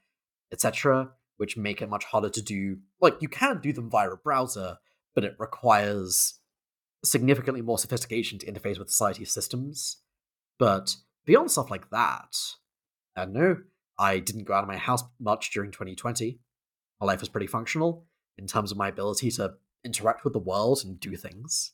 etc., 0.51 1.11
which 1.37 1.57
make 1.57 1.81
it 1.81 1.89
much 1.89 2.05
harder 2.05 2.29
to 2.29 2.41
do. 2.41 2.77
Like, 3.01 3.21
you 3.21 3.27
can 3.27 3.59
do 3.59 3.73
them 3.73 3.89
via 3.89 4.11
a 4.11 4.17
browser, 4.17 4.77
but 5.15 5.23
it 5.23 5.35
requires 5.39 6.39
significantly 7.03 7.61
more 7.61 7.77
sophistication 7.77 8.39
to 8.39 8.51
interface 8.51 8.79
with 8.79 8.89
society's 8.89 9.31
systems. 9.31 9.97
But 10.57 10.95
beyond 11.25 11.51
stuff 11.51 11.71
like 11.71 11.89
that, 11.89 12.35
don't 13.15 13.33
know. 13.33 13.57
I 13.97 14.19
didn't 14.19 14.45
go 14.45 14.53
out 14.53 14.63
of 14.63 14.69
my 14.69 14.77
house 14.77 15.03
much 15.19 15.51
during 15.51 15.71
2020. 15.71 16.39
My 16.99 17.07
life 17.07 17.19
was 17.19 17.29
pretty 17.29 17.47
functional 17.47 18.05
in 18.37 18.47
terms 18.47 18.71
of 18.71 18.77
my 18.77 18.87
ability 18.87 19.29
to 19.31 19.55
interact 19.83 20.23
with 20.23 20.33
the 20.33 20.39
world 20.39 20.81
and 20.83 20.99
do 20.99 21.15
things. 21.15 21.73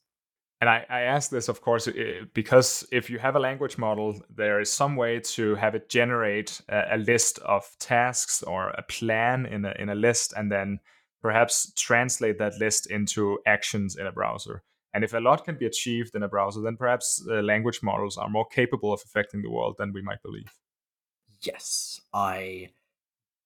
And 0.61 0.69
I, 0.69 0.85
I 0.89 1.01
ask 1.01 1.29
this, 1.29 1.47
of 1.47 1.61
course, 1.61 1.87
because 2.33 2.85
if 2.91 3.09
you 3.09 3.17
have 3.17 3.37
a 3.37 3.39
language 3.39 3.77
model, 3.77 4.19
there 4.29 4.59
is 4.59 4.69
some 4.69 4.97
way 4.97 5.21
to 5.21 5.55
have 5.55 5.73
it 5.73 5.87
generate 5.87 6.61
a, 6.67 6.95
a, 6.95 6.97
list 6.97 7.39
of 7.39 7.65
tasks 7.79 8.43
or 8.43 8.69
a 8.71 8.83
plan 8.83 9.45
in 9.45 9.63
a, 9.63 9.73
in 9.79 9.89
a 9.89 9.95
list, 9.95 10.33
and 10.35 10.51
then 10.51 10.79
perhaps 11.21 11.71
translate 11.77 12.39
that 12.39 12.59
list 12.59 12.91
into 12.91 13.39
actions 13.47 13.95
in 13.95 14.05
a 14.05 14.11
browser. 14.11 14.63
And 14.93 15.03
if 15.03 15.13
a 15.13 15.19
lot 15.19 15.45
can 15.45 15.55
be 15.55 15.65
achieved 15.65 16.13
in 16.15 16.23
a 16.23 16.27
browser, 16.27 16.61
then 16.61 16.75
perhaps 16.75 17.23
uh, 17.29 17.35
language 17.35 17.79
models 17.81 18.17
are 18.17 18.29
more 18.29 18.45
capable 18.47 18.91
of 18.91 19.01
affecting 19.05 19.41
the 19.41 19.51
world 19.51 19.75
than 19.77 19.93
we 19.93 20.01
might 20.01 20.21
believe. 20.23 20.51
Yes, 21.41 22.01
I 22.13 22.71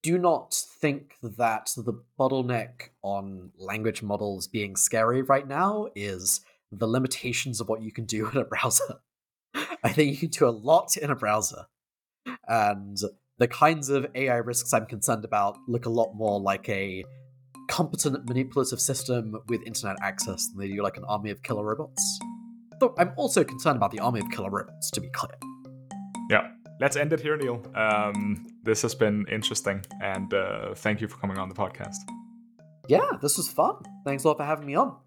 do 0.02 0.18
not 0.18 0.54
think 0.54 1.16
that 1.22 1.72
the 1.78 2.02
bottleneck 2.20 2.90
on 3.04 3.52
language 3.58 4.02
models 4.02 4.48
being 4.48 4.76
scary 4.76 5.22
right 5.22 5.48
now 5.48 5.88
is 5.96 6.42
the 6.80 6.88
limitations 6.88 7.60
of 7.60 7.70
what 7.70 7.82
you 7.82 7.92
can 7.92 8.06
do 8.06 8.30
in 8.34 8.38
a 8.38 8.46
browser. 8.46 9.00
I 9.84 9.92
think 9.92 10.12
you 10.12 10.18
can 10.18 10.30
do 10.30 10.48
a 10.48 10.52
lot 10.52 10.98
in 10.98 11.10
a 11.12 11.16
browser. 11.16 11.66
And 12.48 12.98
the 13.38 13.48
kinds 13.48 13.90
of 13.90 14.08
AI 14.16 14.38
risks 14.38 14.74
I'm 14.74 14.86
concerned 14.86 15.26
about 15.26 15.58
look 15.68 15.86
a 15.86 15.90
lot 15.90 16.14
more 16.14 16.40
like 16.40 16.68
a 16.70 17.04
competent 17.70 18.28
manipulative 18.28 18.80
system 18.80 19.36
with 19.48 19.62
internet 19.66 19.98
access 20.02 20.48
than 20.50 20.60
they 20.60 20.74
do 20.74 20.82
like 20.82 20.98
an 20.98 21.04
army 21.06 21.30
of 21.30 21.42
killer 21.44 21.66
robots. 21.66 22.20
Though 22.80 22.94
I'm 22.98 23.14
also 23.18 23.44
concerned 23.44 23.78
about 23.78 23.92
the 23.92 24.00
army 24.00 24.20
of 24.20 24.30
killer 24.30 24.50
robots, 24.50 24.92
to 24.92 25.02
be 25.02 25.10
clear. 25.10 25.38
Yeah, 26.30 26.52
let's 26.80 26.96
end 26.96 27.14
it 27.14 27.20
here, 27.20 27.38
Neel. 27.38 27.64
Um, 27.76 28.48
this 28.64 28.82
has 28.82 28.96
been 28.96 29.26
interesting, 29.32 29.84
and 30.02 30.34
uh, 30.34 30.74
thank 30.76 31.02
you 31.02 31.08
for 31.08 31.18
coming 31.18 31.38
on 31.38 31.50
the 31.50 31.56
podcast. 31.56 31.98
Yeah, 32.88 33.08
this 33.22 33.38
was 33.38 33.50
fun. 33.50 33.76
Thanks 34.06 34.24
a 34.24 34.28
lot 34.28 34.38
for 34.38 34.44
having 34.44 34.66
me 34.66 34.76
on. 34.76 34.98